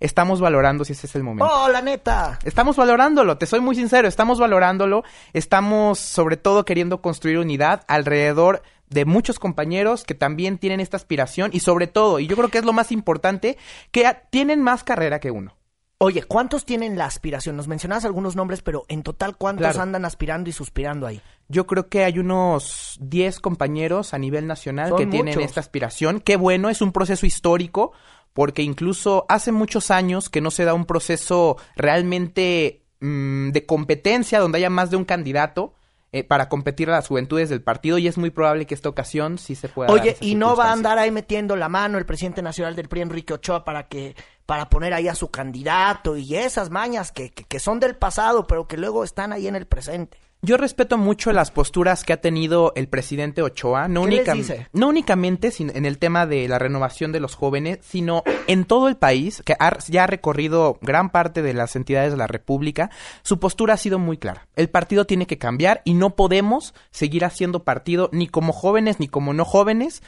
[0.00, 1.52] Estamos valorando si ese es el momento.
[1.52, 2.40] ¡Oh, la neta!
[2.44, 8.62] Estamos valorándolo, te soy muy sincero, estamos valorándolo, estamos sobre todo queriendo construir unidad alrededor
[8.90, 12.58] de muchos compañeros que también tienen esta aspiración y sobre todo, y yo creo que
[12.58, 13.58] es lo más importante,
[13.90, 15.57] que tienen más carrera que uno.
[16.00, 17.56] Oye, ¿cuántos tienen la aspiración?
[17.56, 19.82] Nos mencionabas algunos nombres, pero en total, ¿cuántos Claro.
[19.82, 21.20] andan aspirando y suspirando ahí?
[21.48, 26.20] Yo creo que hay unos 10 compañeros a nivel nacional Son que tienen esta aspiración.
[26.20, 27.90] Qué bueno, es un proceso histórico,
[28.32, 34.38] porque incluso hace muchos años que no se da un proceso realmente mm, de competencia
[34.38, 35.74] donde haya más de un candidato
[36.10, 39.36] eh, para competir a las juventudes del partido y es muy probable que esta ocasión
[39.36, 42.40] sí se pueda Oye, y no va a andar ahí metiendo la mano el presidente
[42.40, 46.70] nacional del PRI, Enrique Ochoa, para que para poner ahí a su candidato y esas
[46.70, 50.18] mañas que, que, que son del pasado, pero que luego están ahí en el presente.
[50.40, 54.34] Yo respeto mucho las posturas que ha tenido el presidente Ochoa, no, ¿Qué les única-
[54.34, 54.68] dice?
[54.72, 58.86] no únicamente sin- en el tema de la renovación de los jóvenes, sino en todo
[58.88, 62.88] el país, que ha- ya ha recorrido gran parte de las entidades de la República,
[63.22, 64.46] su postura ha sido muy clara.
[64.54, 69.08] El partido tiene que cambiar y no podemos seguir haciendo partido ni como jóvenes ni
[69.08, 70.04] como no jóvenes,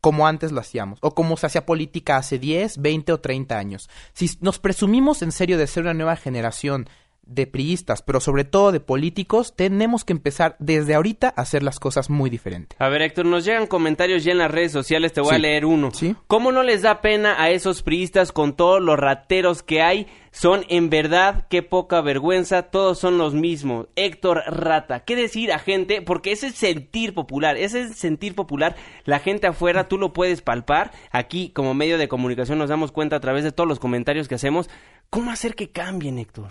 [0.00, 3.88] como antes lo hacíamos, o como se hacía política hace 10, 20 o 30 años.
[4.12, 6.88] Si nos presumimos en serio de ser una nueva generación
[7.24, 11.78] de priistas, pero sobre todo de políticos, tenemos que empezar desde ahorita a hacer las
[11.78, 12.80] cosas muy diferentes.
[12.80, 15.64] A ver, Héctor, nos llegan comentarios ya en las redes sociales, te voy a leer
[15.64, 15.90] uno.
[16.26, 20.06] ¿Cómo no les da pena a esos priistas con todos los rateros que hay?
[20.32, 23.88] Son en verdad, qué poca vergüenza, todos son los mismos.
[23.96, 26.00] Héctor Rata, ¿qué decir a gente?
[26.00, 28.74] Porque ese sentir popular, ese sentir popular,
[29.04, 30.90] la gente afuera, tú lo puedes palpar.
[31.10, 34.36] Aquí, como medio de comunicación, nos damos cuenta a través de todos los comentarios que
[34.36, 34.70] hacemos.
[35.10, 36.48] ¿Cómo hacer que cambien, Héctor?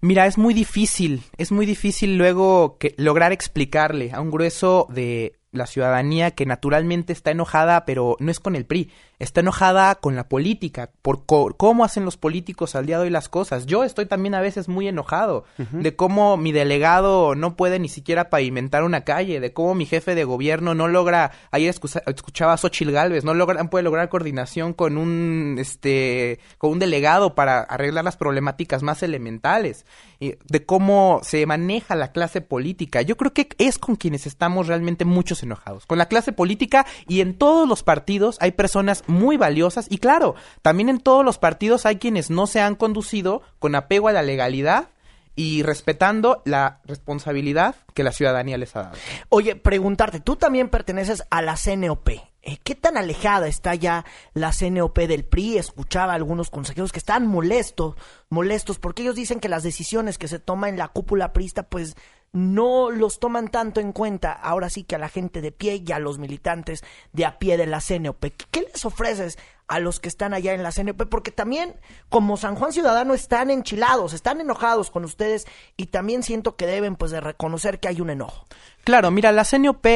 [0.00, 5.40] Mira, es muy difícil, es muy difícil luego que lograr explicarle a un grueso de
[5.50, 10.14] la ciudadanía que naturalmente está enojada, pero no es con el PRI, está enojada con
[10.14, 13.66] la política, por co- cómo hacen los políticos al día de hoy las cosas.
[13.66, 18.28] Yo estoy también a veces muy enojado de cómo mi delegado no puede ni siquiera
[18.30, 22.56] pavimentar una calle, de cómo mi jefe de gobierno no logra, ayer escucha- escuchaba a
[22.58, 28.04] Xochil Gálvez, no logra, puede lograr coordinación con un, este, con un delegado para arreglar
[28.04, 29.86] las problemáticas más elementales,
[30.18, 33.02] y de cómo se maneja la clase política.
[33.02, 37.20] Yo creo que es con quienes estamos realmente muchos enojados, con la clase política y
[37.20, 41.86] en todos los partidos hay personas muy valiosas y claro, también en todos los partidos
[41.86, 44.88] hay quienes no se han conducido con apego a la legalidad
[45.36, 48.96] y respetando la responsabilidad que la ciudadanía les ha dado.
[49.28, 52.08] Oye, preguntarte, tú también perteneces a la CNOP.
[52.08, 55.58] Eh, ¿Qué tan alejada está ya la CNOP del PRI?
[55.58, 57.96] Escuchaba a algunos consejeros que están molestos,
[58.30, 61.96] molestos, porque ellos dicen que las decisiones que se toman en la cúpula prista, pues
[62.32, 64.32] no los toman tanto en cuenta.
[64.32, 67.56] Ahora sí que a la gente de pie y a los militantes de a pie
[67.56, 68.24] de la CNOP.
[68.50, 71.08] ¿Qué, les ofreces a los que están allá en la CNOP?
[71.08, 75.46] Porque también, como San Juan Ciudadano, están enchilados, están enojados con ustedes
[75.76, 78.44] y también siento que deben, pues, de reconocer que hay un enojo.
[78.84, 79.86] Claro, mira, la CNOP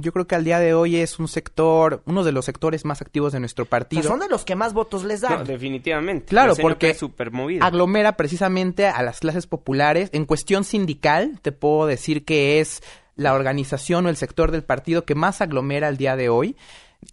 [0.00, 3.00] yo creo que al día de hoy es un sector, uno de los sectores más
[3.00, 4.02] activos de nuestro O partido.
[4.02, 5.38] sea, son de los que más votos les dan.
[5.38, 6.26] No, definitivamente.
[6.26, 7.04] Claro, porque es
[7.60, 10.10] aglomera precisamente a las clases populares.
[10.12, 12.82] En cuestión sindical, te puedo decir que es
[13.16, 16.56] la organización o el sector del partido que más aglomera al día de hoy.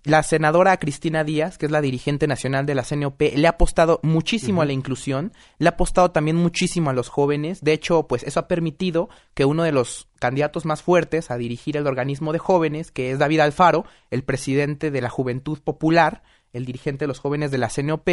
[0.04, 4.00] La senadora Cristina Díaz, que es la dirigente nacional de la CNOP, le ha apostado
[4.04, 7.62] muchísimo a la inclusión, le ha apostado también muchísimo a los jóvenes.
[7.62, 11.78] De hecho, pues eso ha permitido que uno de los candidatos más fuertes a dirigir
[11.78, 16.22] el organismo de jóvenes, que es David Alfaro, el presidente de la Juventud Popular,
[16.54, 18.10] el dirigente de los jóvenes de la CNOP,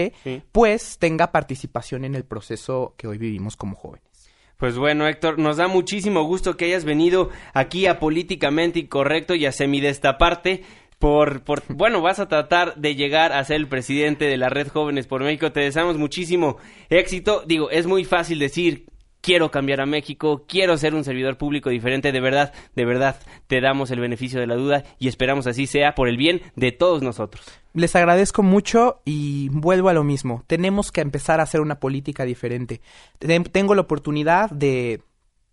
[0.53, 4.15] pues tenga participación en el proceso que hoy vivimos como jóvenes.
[4.57, 9.47] Pues bueno, Héctor, nos da muchísimo gusto que hayas venido aquí a Políticamente Incorrecto y
[9.47, 10.63] a Semidestaparte.
[11.05, 14.69] Por, por, bueno, vas a tratar de llegar a ser el presidente de la Red
[14.69, 15.53] Jóvenes por México.
[15.53, 16.57] Te deseamos muchísimo
[16.89, 17.43] éxito.
[17.47, 18.87] Digo, es muy fácil decir,
[19.21, 22.11] quiero cambiar a México, quiero ser un servidor público diferente.
[22.11, 25.95] De verdad, de verdad, te damos el beneficio de la duda y esperamos así sea
[25.95, 27.45] por el bien de todos nosotros.
[27.75, 30.43] Les agradezco mucho y vuelvo a lo mismo.
[30.47, 32.81] Tenemos que empezar a hacer una política diferente.
[33.19, 35.03] Ten- Tengo la oportunidad de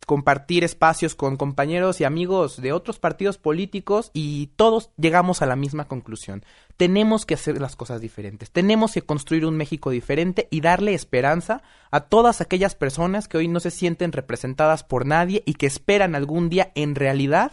[0.05, 5.55] compartir espacios con compañeros y amigos de otros partidos políticos y todos llegamos a la
[5.55, 6.43] misma conclusión.
[6.81, 8.49] Tenemos que hacer las cosas diferentes.
[8.49, 11.61] Tenemos que construir un México diferente y darle esperanza
[11.91, 16.15] a todas aquellas personas que hoy no se sienten representadas por nadie y que esperan
[16.15, 17.51] algún día en realidad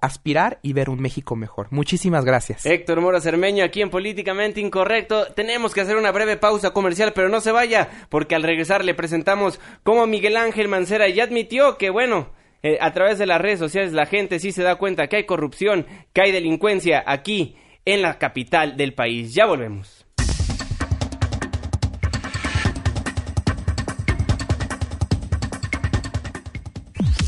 [0.00, 1.66] aspirar y ver un México mejor.
[1.68, 2.64] Muchísimas gracias.
[2.64, 5.26] Héctor Mora Cermeño aquí en Políticamente Incorrecto.
[5.34, 8.94] Tenemos que hacer una breve pausa comercial, pero no se vaya, porque al regresar le
[8.94, 12.30] presentamos cómo Miguel Ángel Mancera ya admitió que, bueno,
[12.62, 15.26] eh, a través de las redes sociales la gente sí se da cuenta que hay
[15.26, 19.34] corrupción, que hay delincuencia aquí en la capital del país.
[19.34, 20.04] Ya volvemos.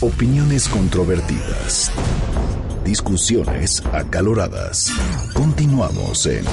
[0.00, 1.90] Opiniones controvertidas.
[2.84, 4.92] Discusiones acaloradas.
[5.32, 6.44] Continuamos en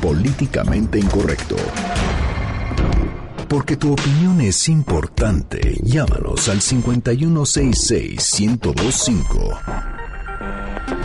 [0.00, 1.56] Políticamente Incorrecto.
[3.46, 9.60] Porque tu opinión es importante, llámanos al 5166-1025.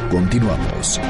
[0.09, 1.01] Continuamos.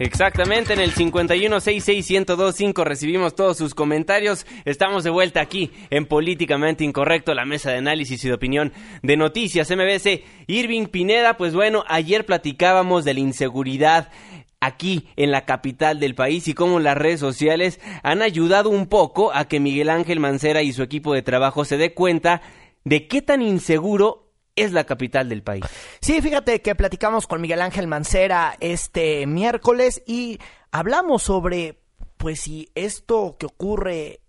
[0.00, 4.44] Exactamente, en el 5166125 recibimos todos sus comentarios.
[4.64, 8.72] Estamos de vuelta aquí en Políticamente Incorrecto, la mesa de análisis y de opinión
[9.04, 10.24] de Noticias MBC.
[10.48, 14.10] Irving Pineda, pues bueno, ayer platicábamos de la inseguridad
[14.58, 19.32] aquí en la capital del país y cómo las redes sociales han ayudado un poco
[19.32, 22.42] a que Miguel Ángel Mancera y su equipo de trabajo se dé cuenta
[22.82, 24.23] de qué tan inseguro
[24.56, 25.64] es la capital del país.
[26.00, 30.38] Sí, fíjate que platicamos con Miguel Ángel Mancera este miércoles y
[30.70, 31.80] hablamos sobre,
[32.16, 34.20] pues, si esto que ocurre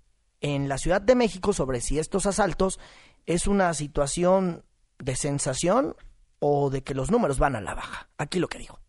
[0.42, 2.80] en la Ciudad de México, sobre si estos asaltos
[3.26, 4.64] es una situación
[5.00, 5.96] de sensación
[6.40, 8.10] o de que los números van a la baja.
[8.18, 8.80] Aquí lo que digo.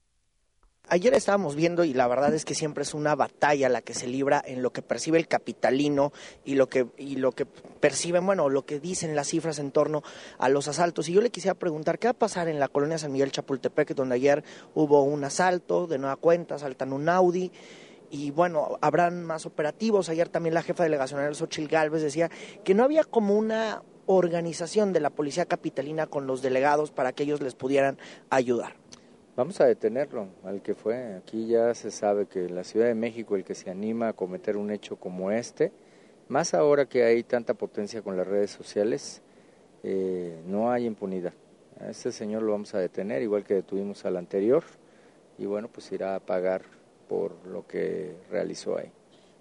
[0.88, 4.06] Ayer estábamos viendo y la verdad es que siempre es una batalla la que se
[4.06, 6.12] libra en lo que percibe el capitalino
[6.44, 10.04] y lo que y lo que perciben, bueno, lo que dicen las cifras en torno
[10.38, 11.08] a los asaltos.
[11.08, 13.96] Y yo le quisiera preguntar, ¿qué va a pasar en la colonia San Miguel Chapultepec
[13.96, 14.44] donde ayer
[14.76, 17.50] hubo un asalto, de nueva cuenta, saltan un Audi?
[18.08, 20.08] y bueno, habrán más operativos.
[20.08, 22.30] Ayer también la jefa delegacional Xochil Gálvez decía
[22.64, 27.24] que no había como una organización de la policía capitalina con los delegados para que
[27.24, 27.98] ellos les pudieran
[28.30, 28.76] ayudar.
[29.36, 31.14] Vamos a detenerlo, al que fue.
[31.14, 34.56] Aquí ya se sabe que la Ciudad de México, el que se anima a cometer
[34.56, 35.72] un hecho como este,
[36.28, 39.20] más ahora que hay tanta potencia con las redes sociales,
[39.82, 41.34] eh, no hay impunidad.
[41.78, 44.64] A este señor lo vamos a detener, igual que detuvimos al anterior,
[45.36, 46.62] y bueno, pues irá a pagar
[47.06, 48.90] por lo que realizó ahí.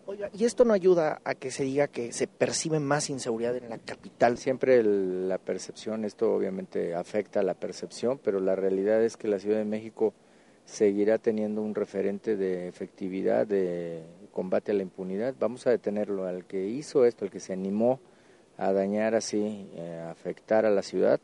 [0.08, 3.70] Oiga, ¿y esto no ayuda a que se diga que se percibe más inseguridad en
[3.70, 4.38] la capital?
[4.38, 9.28] Siempre el- la percepción, esto obviamente afecta a la percepción, pero la realidad es que
[9.28, 10.14] la Ciudad de México
[10.66, 15.34] seguirá teniendo un referente de efectividad, de combate a la impunidad.
[15.40, 18.00] Vamos a detenerlo al que hizo esto, al que se animó
[18.58, 21.20] a dañar así, eh, a afectar a la ciudad,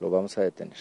[0.00, 0.76] lo vamos a detener.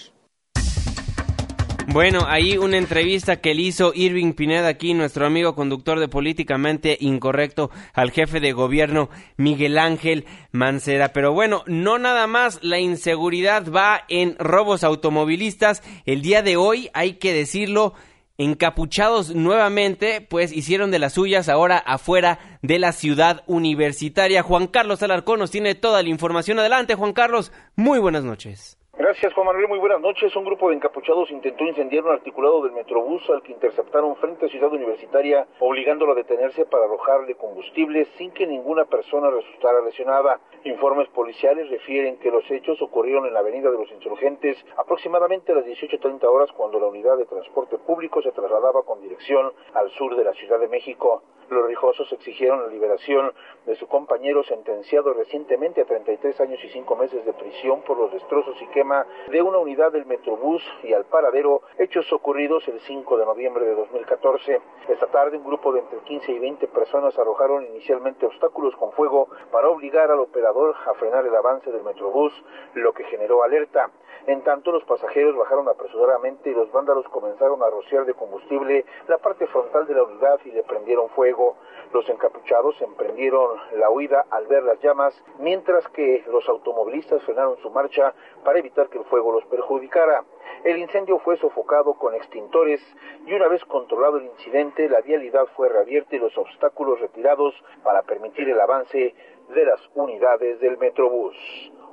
[1.87, 6.97] Bueno, ahí una entrevista que le hizo Irving Pineda aquí, nuestro amigo conductor de Políticamente
[6.99, 11.13] Incorrecto, al jefe de gobierno Miguel Ángel Mancera.
[11.13, 15.83] Pero bueno, no nada más, la inseguridad va en robos automovilistas.
[16.05, 17.93] El día de hoy, hay que decirlo,
[18.37, 24.43] encapuchados nuevamente, pues hicieron de las suyas ahora afuera de la ciudad universitaria.
[24.43, 26.59] Juan Carlos Alarcón nos tiene toda la información.
[26.59, 28.77] Adelante, Juan Carlos, muy buenas noches.
[28.97, 29.67] Gracias, Juan Manuel.
[29.67, 30.33] Muy buenas noches.
[30.37, 34.49] Un grupo de encapuchados intentó incendiar un articulado del Metrobús al que interceptaron frente a
[34.49, 40.39] Ciudad Universitaria, obligándolo a detenerse para arrojarle combustible sin que ninguna persona resultara lesionada.
[40.63, 45.55] Informes policiales refieren que los hechos ocurrieron en la Avenida de los Insurgentes aproximadamente a
[45.55, 50.15] las 18.30 horas cuando la unidad de transporte público se trasladaba con dirección al sur
[50.15, 51.21] de la Ciudad de México.
[51.49, 53.31] Los rijosos exigieron la liberación
[53.65, 58.11] de su compañero sentenciado recientemente a 33 años y 5 meses de prisión por los
[58.11, 63.17] destrozos y quema de una unidad del Metrobús y al paradero, hechos ocurridos el 5
[63.17, 64.61] de noviembre de 2014.
[64.89, 69.29] Esta tarde un grupo de entre 15 y 20 personas arrojaron inicialmente obstáculos con fuego
[69.51, 72.33] para obligar al operador a frenar el avance del Metrobús,
[72.73, 73.91] lo que generó alerta.
[74.27, 79.19] En tanto, los pasajeros bajaron apresuradamente y los vándalos comenzaron a rociar de combustible la
[79.19, 81.57] parte frontal de la unidad y le prendieron fuego.
[81.93, 87.69] Los encapuchados emprendieron la huida al ver las llamas, mientras que los automovilistas frenaron su
[87.69, 90.23] marcha para evitar que el fuego los perjudicara.
[90.63, 92.81] El incendio fue sofocado con extintores
[93.27, 97.53] y una vez controlado el incidente, la vialidad fue reabierta y los obstáculos retirados
[97.83, 99.13] para permitir el avance
[99.49, 101.35] de las unidades del Metrobús.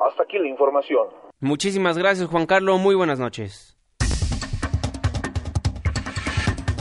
[0.01, 1.21] Hasta aquí la información.
[1.43, 2.78] Muchísimas gracias, Juan Carlos.
[2.78, 3.76] Muy buenas noches.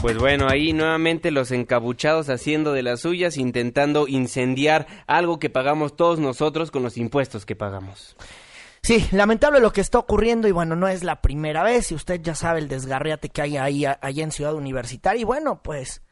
[0.00, 5.96] Pues bueno, ahí nuevamente los encabuchados haciendo de las suyas, intentando incendiar algo que pagamos
[5.96, 8.16] todos nosotros con los impuestos que pagamos.
[8.84, 12.20] Sí, lamentable lo que está ocurriendo y bueno, no es la primera vez y usted
[12.22, 16.02] ya sabe el desgarriate que hay ahí, en Ciudad Universitaria y bueno, pues,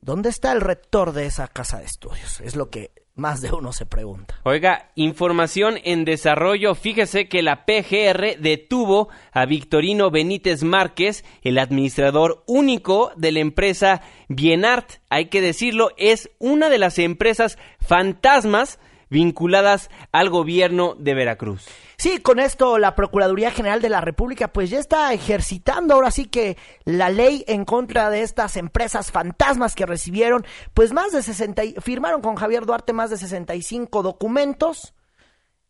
[0.00, 2.40] ¿dónde está el rector de esa casa de estudios?
[2.40, 4.34] Es lo que más de uno se pregunta.
[4.42, 6.74] Oiga, información en desarrollo.
[6.74, 14.02] Fíjese que la PGR detuvo a Victorino Benítez Márquez, el administrador único de la empresa
[14.28, 14.94] Bienart.
[15.10, 18.80] Hay que decirlo, es una de las empresas fantasmas
[19.14, 21.64] vinculadas al gobierno de Veracruz.
[21.96, 26.26] Sí, con esto la Procuraduría General de la República pues ya está ejercitando ahora sí
[26.26, 30.44] que la ley en contra de estas empresas fantasmas que recibieron
[30.74, 34.92] pues más de 60, y- firmaron con Javier Duarte más de 65 documentos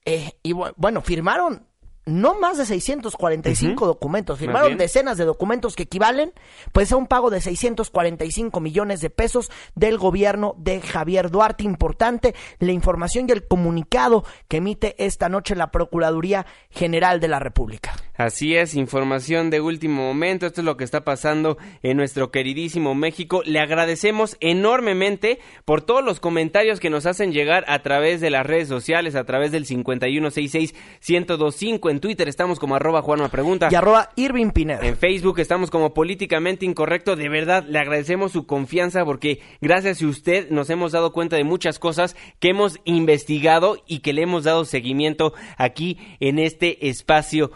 [0.07, 1.67] eh, y bu- bueno, firmaron
[2.07, 6.33] no más de 645 documentos, firmaron decenas de documentos que equivalen
[6.73, 11.65] pues a un pago de 645 millones de pesos del gobierno de Javier Duarte.
[11.65, 17.39] Importante la información y el comunicado que emite esta noche la Procuraduría General de la
[17.39, 17.95] República.
[18.17, 20.47] Así es, información de último momento.
[20.47, 23.43] Esto es lo que está pasando en nuestro queridísimo México.
[23.45, 28.47] Le agradecemos enormemente por todos los comentarios que nos hacen llegar a través de las
[28.47, 31.91] redes sociales, a través del 5166-1025.
[31.91, 33.67] En Twitter estamos como arroba Juanma Pregunta.
[33.73, 34.87] Y arroba Irving Pineda.
[34.87, 37.17] En Facebook estamos como políticamente incorrecto.
[37.17, 41.43] De verdad, le agradecemos su confianza porque gracias a usted nos hemos dado cuenta de
[41.43, 47.51] muchas cosas que hemos investigado y que le hemos dado seguimiento aquí en este espacio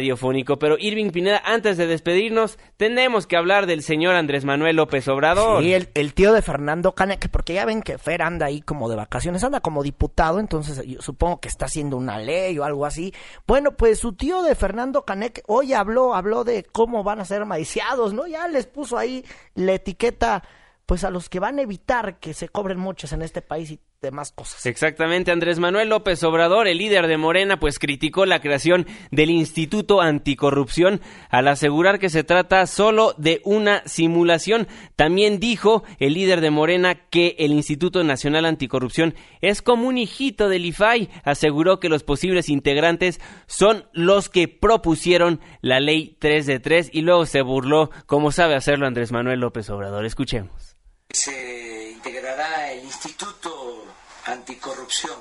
[0.00, 0.58] radiofónico.
[0.58, 5.62] Pero Irving Pineda, antes de despedirnos, tenemos que hablar del señor Andrés Manuel López Obrador.
[5.62, 8.96] Sí, el, tío de Fernando Canek, porque ya ven que Fer anda ahí como de
[8.96, 13.12] vacaciones, anda como diputado, entonces yo supongo que está haciendo una ley o algo así.
[13.46, 17.44] Bueno, pues su tío de Fernando Canek hoy habló, habló de cómo van a ser
[17.44, 18.26] maiciados, ¿no?
[18.26, 19.24] Ya les puso ahí
[19.54, 20.42] la etiqueta,
[20.86, 23.80] pues a los que van a evitar que se cobren muchos en este país y
[24.00, 24.64] demás cosas.
[24.64, 30.00] Exactamente, Andrés Manuel López Obrador, el líder de Morena, pues criticó la creación del Instituto
[30.00, 34.68] Anticorrupción al asegurar que se trata solo de una simulación.
[34.96, 40.48] También dijo el líder de Morena que el Instituto Nacional Anticorrupción es como un hijito
[40.48, 41.10] del IFAI.
[41.22, 47.02] Aseguró que los posibles integrantes son los que propusieron la ley 3 de 3 y
[47.02, 50.06] luego se burló como sabe hacerlo Andrés Manuel López Obrador.
[50.06, 50.74] Escuchemos.
[51.12, 53.89] Se integrará el Instituto
[54.26, 55.18] Anticorrupción,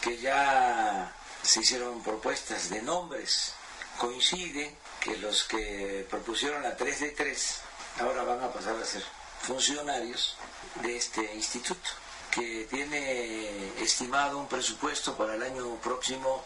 [0.00, 3.54] que ya se hicieron propuestas de nombres.
[3.98, 7.60] Coincide que los que propusieron la 3 de 3
[8.00, 9.02] ahora van a pasar a ser
[9.42, 10.36] funcionarios
[10.82, 11.90] de este instituto,
[12.30, 16.44] que tiene estimado un presupuesto para el año próximo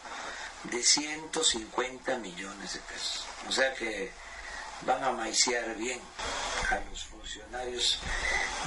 [0.64, 3.24] de 150 millones de pesos.
[3.48, 4.10] O sea que
[4.82, 6.00] van a maiciar bien
[6.70, 7.98] a los funcionarios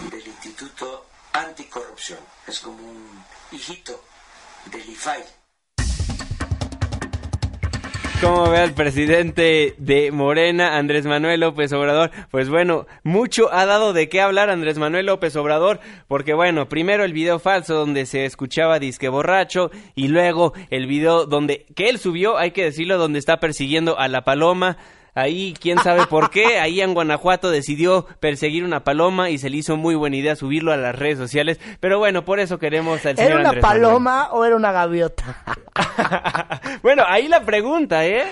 [0.09, 2.19] del Instituto Anticorrupción.
[2.47, 4.03] Es como un hijito
[4.71, 5.23] del IFAI.
[8.21, 13.93] Como ve al presidente de Morena, Andrés Manuel López Obrador, pues bueno, mucho ha dado
[13.93, 18.25] de qué hablar Andrés Manuel López Obrador, porque bueno, primero el video falso donde se
[18.25, 23.19] escuchaba disque borracho y luego el video donde que él subió, hay que decirlo, donde
[23.19, 24.77] está persiguiendo a la paloma.
[25.17, 29.57] Ahí, quién sabe por qué, ahí en Guanajuato decidió perseguir una paloma y se le
[29.57, 31.59] hizo muy buena idea subirlo a las redes sociales.
[31.79, 33.81] Pero bueno, por eso queremos al señor ¿Era una Andrés Manuel.
[33.81, 35.23] paloma o era una gaviota?
[36.83, 38.23] Bueno, ahí la pregunta, ¿eh?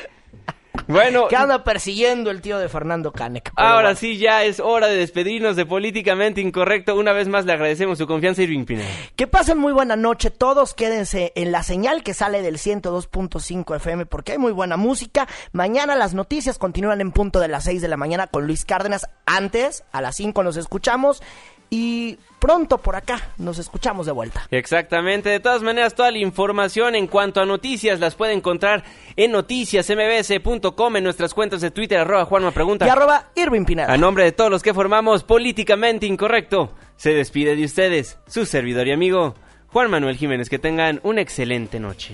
[0.88, 3.52] Bueno, que anda persiguiendo el tío de Fernando Canek.
[3.56, 3.96] Ahora bueno.
[3.96, 6.96] sí, ya es hora de despedirnos de Políticamente Incorrecto.
[6.96, 8.88] Una vez más le agradecemos su confianza, Irving Pineda.
[9.16, 14.06] Que pasen muy buena noche todos, quédense en la señal que sale del 102.5 FM
[14.06, 15.28] porque hay muy buena música.
[15.52, 19.08] Mañana las noticias continúan en punto de las 6 de la mañana con Luis Cárdenas.
[19.26, 21.22] Antes, a las 5 nos escuchamos
[21.70, 24.48] y pronto por acá nos escuchamos de vuelta.
[24.52, 28.84] Exactamente, de todas maneras toda la información en cuanto a noticias las puede encontrar
[29.16, 32.86] en noticiasmbs.com en nuestras cuentas de Twitter, arroba Juanma Pregunta.
[32.86, 33.92] Y arroba Irving Pineda.
[33.92, 38.88] A nombre de todos los que formamos Políticamente Incorrecto, se despide de ustedes su servidor
[38.88, 39.36] y amigo
[39.68, 40.50] Juan Manuel Jiménez.
[40.50, 42.14] Que tengan una excelente noche.